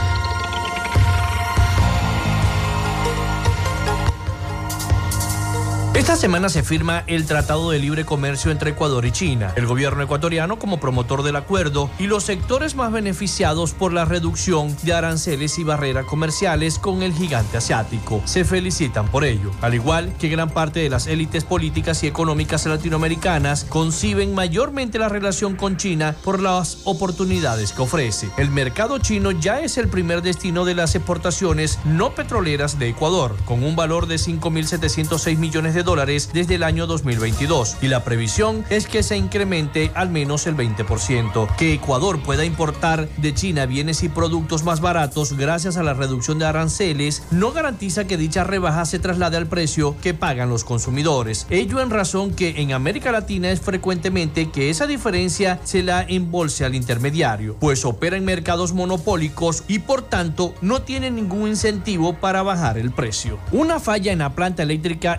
Esta 5.95 6.17
semana 6.17 6.49
se 6.49 6.61
firma 6.61 7.05
el 7.07 7.25
Tratado 7.25 7.71
de 7.71 7.79
Libre 7.79 8.03
Comercio 8.03 8.51
entre 8.51 8.71
Ecuador 8.71 9.05
y 9.05 9.13
China. 9.13 9.53
El 9.55 9.65
gobierno 9.65 10.03
ecuatoriano 10.03 10.59
como 10.59 10.77
promotor 10.77 11.23
del 11.23 11.37
acuerdo 11.37 11.89
y 11.97 12.07
los 12.07 12.25
sectores 12.25 12.75
más 12.75 12.91
beneficiados 12.91 13.71
por 13.71 13.93
la 13.93 14.03
reducción 14.03 14.75
de 14.83 14.91
aranceles 14.91 15.57
y 15.57 15.63
barreras 15.63 16.03
comerciales 16.03 16.79
con 16.79 17.01
el 17.01 17.13
gigante 17.13 17.55
asiático. 17.55 18.21
Se 18.25 18.43
felicitan 18.43 19.07
por 19.07 19.23
ello. 19.23 19.51
Al 19.61 19.73
igual 19.73 20.13
que 20.19 20.27
gran 20.27 20.49
parte 20.49 20.81
de 20.81 20.89
las 20.89 21.07
élites 21.07 21.45
políticas 21.45 22.03
y 22.03 22.07
económicas 22.07 22.65
latinoamericanas 22.65 23.63
conciben 23.63 24.35
mayormente 24.35 24.99
la 24.99 25.07
relación 25.07 25.55
con 25.55 25.77
China 25.77 26.13
por 26.25 26.41
las 26.41 26.79
oportunidades 26.83 27.71
que 27.71 27.83
ofrece. 27.83 28.29
El 28.35 28.51
mercado 28.51 28.97
chino 28.97 29.31
ya 29.31 29.61
es 29.61 29.77
el 29.77 29.87
primer 29.87 30.21
destino 30.21 30.65
de 30.65 30.75
las 30.75 30.93
exportaciones 30.93 31.79
no 31.85 32.13
petroleras 32.13 32.79
de 32.79 32.89
Ecuador, 32.89 33.37
con 33.45 33.63
un 33.63 33.77
valor 33.77 34.07
de 34.07 34.15
5.706 34.15 35.37
millones 35.37 35.73
de 35.73 35.84
dólares 35.85 36.31
desde 36.33 36.55
el 36.55 36.63
año 36.63 36.87
2022 36.87 37.77
y 37.81 37.87
la 37.87 38.03
previsión 38.03 38.65
es 38.69 38.87
que 38.87 39.03
se 39.03 39.15
incremente 39.15 39.91
al 39.95 40.09
menos 40.09 40.47
el 40.47 40.57
20%. 40.57 41.55
Que 41.55 41.73
Ecuador 41.73 42.21
pueda 42.21 42.43
importar 42.43 43.07
de 43.17 43.33
China 43.33 43.65
bienes 43.65 44.03
y 44.03 44.09
productos 44.09 44.63
más 44.63 44.81
baratos 44.81 45.37
gracias 45.37 45.77
a 45.77 45.83
la 45.83 45.93
reducción 45.93 46.39
de 46.39 46.45
aranceles 46.45 47.23
no 47.31 47.51
garantiza 47.51 48.05
que 48.05 48.17
dicha 48.17 48.43
rebaja 48.43 48.85
se 48.85 48.99
traslade 48.99 49.37
al 49.37 49.47
precio 49.47 49.95
que 50.01 50.13
pagan 50.13 50.49
los 50.49 50.63
consumidores. 50.63 51.47
Ello 51.49 51.79
en 51.79 51.89
razón 51.89 52.33
que 52.33 52.61
en 52.61 52.73
América 52.73 53.11
Latina 53.11 53.51
es 53.51 53.61
frecuentemente 53.61 54.49
que 54.49 54.69
esa 54.69 54.87
diferencia 54.87 55.59
se 55.63 55.83
la 55.83 56.01
embolse 56.01 56.65
al 56.65 56.75
intermediario, 56.75 57.57
pues 57.59 57.85
opera 57.85 58.17
en 58.17 58.25
mercados 58.25 58.73
monopólicos 58.73 59.63
y 59.67 59.79
por 59.79 60.01
tanto 60.01 60.53
no 60.61 60.81
tiene 60.81 61.11
ningún 61.11 61.49
incentivo 61.49 62.13
para 62.13 62.43
bajar 62.43 62.77
el 62.77 62.91
precio. 62.91 63.37
Una 63.51 63.79
falla 63.79 64.11
en 64.11 64.19
la 64.19 64.33
planta 64.33 64.63
eléctrica 64.63 65.17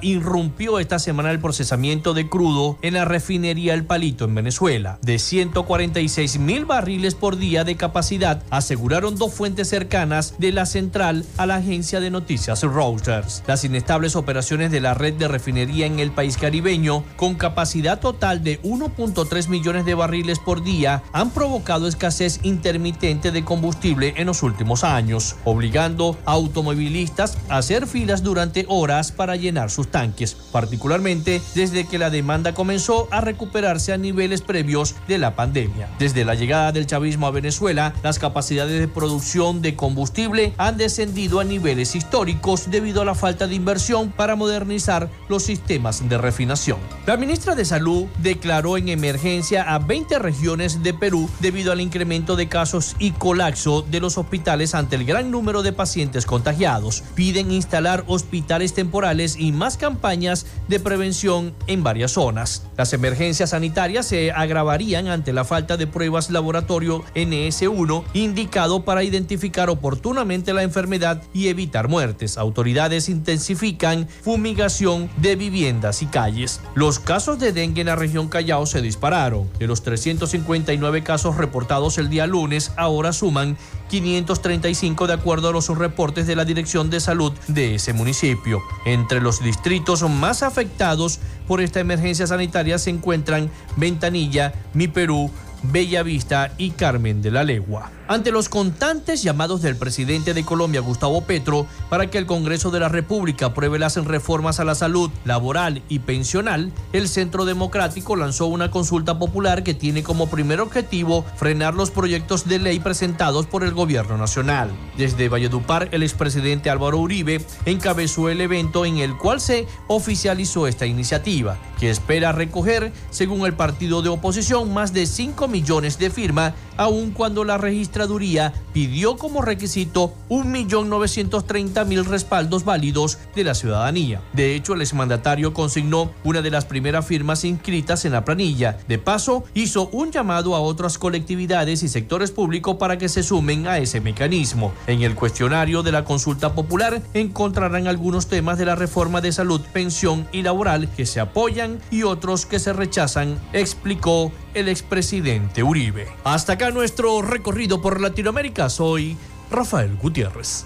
esta 0.59 0.99
semana 0.99 1.31
el 1.31 1.39
procesamiento 1.39 2.15
de 2.15 2.29
crudo 2.29 2.79
en 2.81 2.95
la 2.95 3.05
refinería 3.05 3.75
El 3.75 3.85
Palito 3.85 4.25
en 4.25 4.35
Venezuela. 4.35 4.99
De 5.03 5.19
146 5.19 6.39
mil 6.39 6.65
barriles 6.65 7.15
por 7.15 7.37
día 7.37 7.63
de 7.63 7.77
capacidad, 7.77 8.43
aseguraron 8.51 9.17
dos 9.17 9.35
fuentes 9.35 9.69
cercanas 9.69 10.35
de 10.39 10.53
la 10.53 10.65
central 10.65 11.25
a 11.37 11.47
la 11.47 11.57
agencia 11.57 12.01
de 12.01 12.11
noticias 12.11 12.63
Reuters. 12.63 13.45
Las 13.47 13.65
inestables 13.65 14.17
operaciones 14.17 14.71
de 14.73 14.81
la 14.81 14.95
red 14.95 15.15
de 15.15 15.29
refinería 15.29 15.87
en 15.87 16.01
el 16.01 16.11
país 16.11 16.39
caribeño, 16.39 17.05
con 17.17 17.35
capacidad 17.35 18.01
total 18.01 18.43
de 18.43 18.61
1.3 18.63 19.49
millones 19.49 19.85
de 19.85 19.95
barriles 19.95 20.39
por 20.39 20.65
día, 20.65 21.03
han 21.13 21.31
provocado 21.31 21.87
escasez 21.87 22.41
intermitente 22.43 23.31
de 23.31 23.45
combustible 23.45 24.15
en 24.17 24.27
los 24.27 24.43
últimos 24.43 24.85
años, 24.85 25.37
obligando 25.45 26.19
a 26.25 26.33
automovilistas 26.33 27.39
a 27.51 27.59
hacer 27.59 27.87
filas 27.87 28.23
durante 28.23 28.65
horas 28.69 29.13
para 29.13 29.37
llenar 29.37 29.71
sus 29.71 29.89
tanques 29.89 30.46
particularmente 30.53 31.41
desde 31.55 31.87
que 31.87 31.99
la 31.99 32.11
demanda 32.11 32.55
comenzó 32.55 33.09
a 33.11 33.21
recuperarse 33.21 33.93
a 33.93 33.99
niveles 33.99 34.43
previos 34.43 34.95
de 35.09 35.19
la 35.19 35.37
pandemia. 35.37 35.89
Desde 35.99 36.25
la 36.25 36.35
llegada 36.35 36.73
del 36.73 36.87
chavismo 36.87 37.27
a 37.27 37.31
Venezuela, 37.31 37.95
las 38.03 38.19
capacidades 38.19 38.81
de 38.81 38.89
producción 38.89 39.63
de 39.63 39.77
combustible 39.77 40.53
han 40.57 40.77
descendido 40.77 41.41
a 41.41 41.45
niveles 41.45 41.95
históricos 41.95 42.71
debido 42.71 43.03
a 43.03 43.05
la 43.05 43.15
falta 43.15 43.47
de 43.47 43.55
inversión 43.55 44.11
para 44.11 44.37
modernizar 44.37 45.09
los 45.29 45.45
sistemas 45.45 46.09
de 46.09 46.19
refinación. 46.19 46.79
La 47.07 47.17
ministra 47.17 47.55
de 47.55 47.65
Salud 47.65 48.07
declaró 48.19 48.77
en 48.77 48.89
emergencia 48.89 49.75
a 49.75 49.79
20 49.79 50.19
regiones 50.19 50.83
de 50.83 50.95
Perú 50.95 51.29
debido 51.41 51.73
al 51.73 51.81
incremento 51.81 52.37
de 52.37 52.49
casos 52.49 52.97
y 52.99 53.13
colapso 53.13 53.83
de 53.83 54.01
los 54.01 54.19
hospitales 54.19 54.75
ante 54.75 54.97
el 54.97 55.05
gran 55.05 55.31
número 55.31 55.63
de 55.63 55.73
pacientes 55.73 56.27
contagiados. 56.27 57.03
Piden 57.15 57.51
instalar 57.51 58.05
hospitales 58.07 58.75
temporales 58.75 59.37
y 59.39 59.53
más 59.53 59.77
campañas 59.77 60.36
de 60.69 60.81
prevención 60.81 61.55
en 61.67 61.83
varias 61.85 62.13
zonas. 62.13 62.67
Las 62.77 62.93
emergencias 62.93 63.51
sanitarias 63.51 64.07
se 64.07 64.33
agravarían 64.33 65.07
ante 65.07 65.33
la 65.33 65.45
falta 65.45 65.77
de 65.77 65.87
pruebas 65.87 66.31
laboratorio 66.31 67.05
NS1 67.15 68.05
indicado 68.13 68.85
para 68.85 69.05
identificar 69.05 69.71
oportunamente 69.71 70.53
la 70.53 70.65
enfermedad 70.65 71.23
y 71.33 71.49
evitar 71.49 71.89
muertes. 71.89 72.37
Autoridades 72.37 73.09
intensifican 73.09 74.09
fumigación 74.09 75.09
de 75.17 75.37
viviendas 75.37 76.03
y 76.03 76.07
calles. 76.07 76.61
Los 76.75 76.99
casos 76.99 77.39
de 77.39 77.53
dengue 77.53 77.83
en 77.83 77.87
la 77.87 77.97
región 77.97 78.29
Callao 78.29 78.67
se 78.67 78.83
dispararon. 78.83 79.49
De 79.59 79.67
los 79.67 79.83
359 79.83 81.03
casos 81.03 81.37
reportados 81.37 81.99
el 81.99 82.11
día 82.11 82.27
lunes, 82.27 82.73
ahora 82.77 83.13
suman 83.13 83.57
535 83.89 85.07
de 85.07 85.15
acuerdo 85.15 85.49
a 85.49 85.53
los 85.53 85.69
reportes 85.69 86.27
de 86.27 86.37
la 86.37 86.45
Dirección 86.45 86.91
de 86.91 87.01
Salud 87.01 87.33
de 87.49 87.77
ese 87.77 87.93
municipio. 87.93 88.63
Entre 88.85 89.21
los 89.21 89.43
distritos 89.43 90.03
más 90.09 90.43
afectados 90.43 91.21
por 91.47 91.61
esta 91.61 91.81
emergencia 91.81 92.27
sanitaria 92.27 92.79
se 92.79 92.91
encuentran 92.91 93.51
Ventanilla, 93.77 94.53
Mi 94.75 94.89
Perú, 94.89 95.31
Bellavista 95.63 96.53
y 96.59 96.71
Carmen 96.71 97.23
de 97.23 97.31
la 97.31 97.45
Legua. 97.45 97.96
Ante 98.09 98.31
los 98.31 98.49
constantes 98.49 99.25
llamados 99.25 99.63
del 99.63 99.75
presidente 99.75 100.33
de 100.33 100.45
Colombia, 100.45 100.81
Gustavo 100.81 101.23
Petro, 101.23 101.67
para 101.91 102.09
que 102.09 102.19
el 102.19 102.27
Congreso 102.27 102.71
de 102.71 102.79
la 102.79 102.89
República 102.89 103.47
apruebe 103.47 103.81
las 103.81 103.97
reformas 103.97 104.61
a 104.61 104.65
la 104.65 104.77
salud, 104.77 105.11
laboral 105.25 105.83
y 105.89 105.99
pensional, 105.99 106.73
el 106.93 107.09
Centro 107.09 107.45
Democrático 107.45 108.15
lanzó 108.15 108.47
una 108.47 108.71
consulta 108.71 109.19
popular 109.19 109.65
que 109.65 109.75
tiene 109.75 110.05
como 110.05 110.29
primer 110.29 110.61
objetivo 110.61 111.25
frenar 111.35 111.75
los 111.75 111.91
proyectos 111.91 112.47
de 112.47 112.61
ley 112.61 112.79
presentados 112.79 113.47
por 113.47 113.65
el 113.65 113.75
gobierno 113.75 114.17
nacional. 114.17 114.71
Desde 114.97 115.29
Valledupar, 115.29 115.89
el 115.91 116.05
expresidente 116.05 116.71
Álvaro 116.71 116.99
Uribe 116.99 117.45
encabezó 117.65 118.29
el 118.29 118.41
evento 118.41 118.87
en 118.87 118.99
el 118.99 119.17
cual 119.17 119.41
se 119.41 119.67
oficializó 119.89 120.69
esta 120.69 120.87
iniciativa, 120.87 121.59
que 121.81 121.91
espera 121.91 122.31
recoger, 122.31 122.93
según 123.11 123.47
el 123.47 123.55
partido 123.55 124.01
de 124.01 124.11
oposición, 124.11 124.73
más 124.73 124.93
de 124.93 125.07
5 125.07 125.49
millones 125.49 125.99
de 125.99 126.11
firmas, 126.11 126.55
aun 126.77 127.11
cuando 127.11 127.45
la 127.45 127.59
registraduría 127.59 128.53
pidió 128.73 129.17
como 129.17 129.43
requisito 129.43 130.15
1.930.000 130.29 132.05
respaldos 132.05 132.65
válidos 132.65 133.19
de 133.35 133.45
la 133.45 133.55
ciudadanía. 133.55 134.23
De 134.33 134.55
hecho, 134.55 134.75
el 134.75 134.83
exmandatario 134.83 135.55
consignó 135.55 136.11
una 136.25 136.43
de 136.43 136.51
las 136.51 136.65
primeras 136.65 137.07
firmas 137.07 137.45
inscritas 137.45 138.05
en 138.05 138.13
la 138.13 138.25
planilla. 138.25 138.79
De 138.89 138.99
paso, 138.99 139.45
hizo 139.55 139.89
un 139.89 140.11
llamado 140.11 140.55
a 140.55 140.61
otras 140.61 140.99
colectividades 140.99 141.83
y 141.83 141.89
sectores 141.89 142.31
públicos 142.31 142.77
para 142.77 142.99
que 142.99 143.09
se 143.09 143.23
sumen 143.23 143.67
a 143.67 143.79
ese 143.79 144.01
mecanismo. 144.01 144.73
En 144.87 145.03
el 145.03 145.15
cuestionario 145.15 145.83
de 145.83 145.93
la 145.93 146.05
consulta 146.05 146.55
popular 146.55 147.03
encontrarán 147.15 147.87
algunos 147.87 148.27
temas 148.27 148.59
de 148.59 148.67
la 148.67 148.75
reforma 148.75 149.21
de 149.21 149.33
salud, 149.33 149.61
pensión 149.73 150.27
y 150.33 150.43
laboral 150.43 150.89
que 150.91 151.07
se 151.07 151.21
apoyan 151.21 151.81
y 151.91 152.03
otros 152.03 152.47
que 152.47 152.59
se 152.59 152.73
rechazan, 152.73 153.39
explicó 153.53 154.33
el 154.57 154.69
expresidente 154.69 155.63
Uribe. 155.63 156.09
Hasta 156.25 156.55
acá 156.55 156.71
nuestro 156.71 157.21
recorrido 157.21 157.83
por 157.83 158.01
Latinoamérica. 158.01 158.71
Soy 158.71 159.17
Rafael 159.51 159.97
Gutiérrez. 159.97 160.65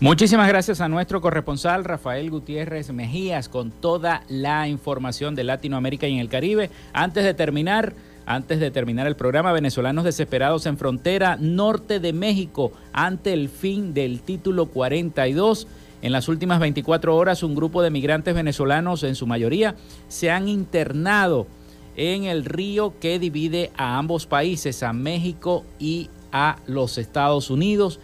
Muchísimas 0.00 0.46
gracias 0.46 0.80
a 0.80 0.88
nuestro 0.88 1.20
corresponsal 1.20 1.84
Rafael 1.84 2.30
Gutiérrez 2.30 2.92
Mejías 2.92 3.48
con 3.48 3.72
toda 3.72 4.22
la 4.28 4.68
información 4.68 5.34
de 5.34 5.42
Latinoamérica 5.42 6.06
y 6.06 6.12
en 6.12 6.20
el 6.20 6.28
Caribe. 6.28 6.70
Antes 6.92 7.24
de 7.24 7.34
terminar, 7.34 7.94
antes 8.24 8.60
de 8.60 8.70
terminar 8.70 9.08
el 9.08 9.16
programa, 9.16 9.50
venezolanos 9.50 10.04
desesperados 10.04 10.66
en 10.66 10.78
frontera 10.78 11.36
norte 11.40 11.98
de 11.98 12.12
México 12.12 12.70
ante 12.92 13.32
el 13.32 13.48
fin 13.48 13.92
del 13.92 14.20
título 14.20 14.66
42. 14.66 15.66
En 16.00 16.12
las 16.12 16.28
últimas 16.28 16.60
24 16.60 17.16
horas, 17.16 17.42
un 17.42 17.56
grupo 17.56 17.82
de 17.82 17.90
migrantes 17.90 18.36
venezolanos, 18.36 19.02
en 19.02 19.16
su 19.16 19.26
mayoría, 19.26 19.74
se 20.06 20.30
han 20.30 20.46
internado 20.46 21.48
en 21.96 22.22
el 22.22 22.44
río 22.44 22.94
que 23.00 23.18
divide 23.18 23.72
a 23.76 23.98
ambos 23.98 24.26
países, 24.26 24.84
a 24.84 24.92
México 24.92 25.64
y 25.80 26.08
a 26.30 26.58
los 26.68 26.98
Estados 26.98 27.50
Unidos 27.50 27.98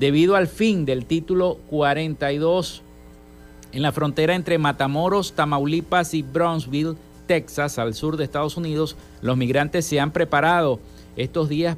debido 0.00 0.34
al 0.34 0.48
fin 0.48 0.86
del 0.86 1.04
título 1.04 1.58
42 1.68 2.82
en 3.72 3.82
la 3.82 3.92
frontera 3.92 4.34
entre 4.34 4.56
Matamoros, 4.56 5.34
Tamaulipas 5.34 6.14
y 6.14 6.22
Brownsville, 6.22 6.96
Texas, 7.26 7.78
al 7.78 7.94
sur 7.94 8.16
de 8.16 8.24
Estados 8.24 8.56
Unidos, 8.56 8.96
los 9.20 9.36
migrantes 9.36 9.84
se 9.84 10.00
han 10.00 10.10
preparado 10.10 10.80
estos 11.16 11.50
días 11.50 11.76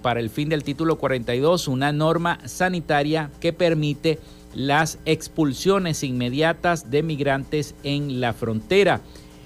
para 0.00 0.18
el 0.18 0.30
fin 0.30 0.48
del 0.48 0.64
título 0.64 0.96
42, 0.96 1.68
una 1.68 1.92
norma 1.92 2.38
sanitaria 2.46 3.30
que 3.38 3.52
permite 3.52 4.18
las 4.54 4.98
expulsiones 5.04 6.02
inmediatas 6.02 6.90
de 6.90 7.02
migrantes 7.02 7.74
en 7.84 8.20
la 8.20 8.32
frontera. 8.32 9.02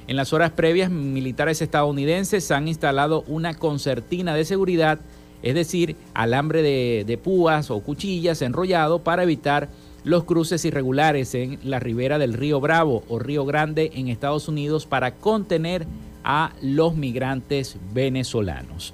En 0.06 0.14
las 0.14 0.32
horas 0.32 0.52
previas, 0.52 0.90
militares 0.90 1.60
estadounidenses 1.60 2.52
han 2.52 2.68
instalado 2.68 3.24
una 3.26 3.54
concertina 3.54 4.34
de 4.36 4.44
seguridad 4.44 5.00
es 5.46 5.54
decir, 5.54 5.94
alambre 6.12 6.60
de, 6.60 7.18
púas 7.18 7.70
o 7.70 7.78
cuchillas 7.78 8.42
enrollado 8.42 9.04
para 9.04 9.22
evitar 9.22 9.68
los 10.02 10.24
cruces 10.24 10.64
irregulares 10.64 11.36
en 11.36 11.60
la 11.62 11.78
ribera 11.78 12.18
del 12.18 12.34
río 12.34 12.60
Bravo 12.60 13.04
o 13.08 13.20
Río 13.20 13.44
Grande 13.44 13.92
en 13.94 14.08
Estados 14.08 14.48
Unidos 14.48 14.86
para 14.86 15.14
contener 15.14 15.86
a 16.24 16.50
los 16.62 16.96
migrantes 16.96 17.76
venezolanos. 17.94 18.92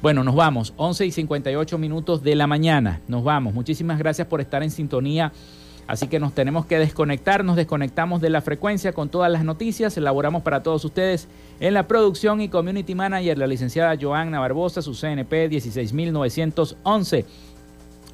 Bueno, 0.00 0.22
nos 0.22 0.36
vamos, 0.36 0.72
11 0.76 1.06
y 1.06 1.10
58 1.10 1.78
minutos 1.78 2.22
de 2.22 2.36
la 2.36 2.46
mañana, 2.46 3.00
nos 3.08 3.24
vamos. 3.24 3.52
Muchísimas 3.52 3.98
gracias 3.98 4.28
por 4.28 4.40
estar 4.40 4.62
en 4.62 4.70
sintonía 4.70 5.32
Así 5.88 6.06
que 6.06 6.20
nos 6.20 6.34
tenemos 6.34 6.66
que 6.66 6.78
desconectar, 6.78 7.44
nos 7.46 7.56
desconectamos 7.56 8.20
de 8.20 8.28
la 8.28 8.42
frecuencia 8.42 8.92
con 8.92 9.08
todas 9.08 9.32
las 9.32 9.42
noticias, 9.42 9.96
elaboramos 9.96 10.42
para 10.42 10.62
todos 10.62 10.84
ustedes 10.84 11.28
en 11.60 11.72
la 11.72 11.88
producción 11.88 12.42
y 12.42 12.50
community 12.50 12.94
manager 12.94 13.38
la 13.38 13.46
licenciada 13.46 13.96
Joanna 13.98 14.38
Barbosa, 14.38 14.82
su 14.82 14.92
CNP 14.92 15.48
16911, 15.48 17.24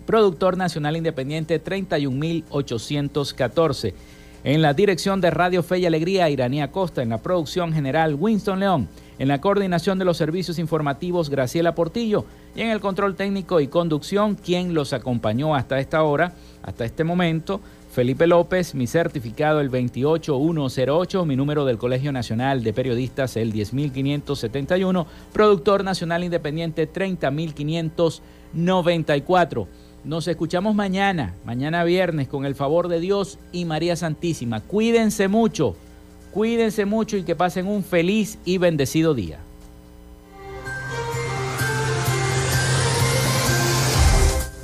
productor 0.06 0.56
nacional 0.56 0.96
independiente 0.96 1.58
31814. 1.58 3.94
En 4.44 4.62
la 4.62 4.72
dirección 4.74 5.20
de 5.20 5.30
Radio 5.30 5.64
Fe 5.64 5.78
y 5.78 5.86
Alegría, 5.86 6.30
Iranía 6.30 6.70
Costa, 6.70 7.02
en 7.02 7.08
la 7.08 7.18
producción 7.18 7.72
general 7.72 8.14
Winston 8.14 8.60
León, 8.60 8.88
en 9.18 9.28
la 9.28 9.40
coordinación 9.40 9.98
de 9.98 10.04
los 10.04 10.18
servicios 10.18 10.58
informativos 10.58 11.30
Graciela 11.30 11.74
Portillo. 11.74 12.26
Y 12.54 12.60
en 12.60 12.68
el 12.68 12.80
control 12.80 13.16
técnico 13.16 13.60
y 13.60 13.68
conducción, 13.68 14.34
quien 14.34 14.74
los 14.74 14.92
acompañó 14.92 15.54
hasta 15.54 15.80
esta 15.80 16.02
hora, 16.02 16.34
hasta 16.64 16.84
este 16.84 17.04
momento, 17.04 17.60
Felipe 17.92 18.26
López, 18.26 18.74
mi 18.74 18.86
certificado 18.86 19.60
el 19.60 19.68
28108, 19.68 21.26
mi 21.26 21.36
número 21.36 21.66
del 21.66 21.78
Colegio 21.78 22.10
Nacional 22.10 22.64
de 22.64 22.72
Periodistas 22.72 23.36
el 23.36 23.52
10571, 23.52 25.06
productor 25.32 25.84
nacional 25.84 26.24
independiente 26.24 26.86
30594. 26.86 29.68
Nos 30.04 30.26
escuchamos 30.26 30.74
mañana, 30.74 31.34
mañana 31.44 31.84
viernes, 31.84 32.28
con 32.28 32.46
el 32.46 32.54
favor 32.54 32.88
de 32.88 33.00
Dios 33.00 33.38
y 33.52 33.66
María 33.66 33.96
Santísima. 33.96 34.60
Cuídense 34.60 35.28
mucho. 35.28 35.76
Cuídense 36.32 36.84
mucho 36.84 37.16
y 37.16 37.22
que 37.22 37.36
pasen 37.36 37.66
un 37.66 37.82
feliz 37.84 38.38
y 38.44 38.58
bendecido 38.58 39.14
día. 39.14 39.38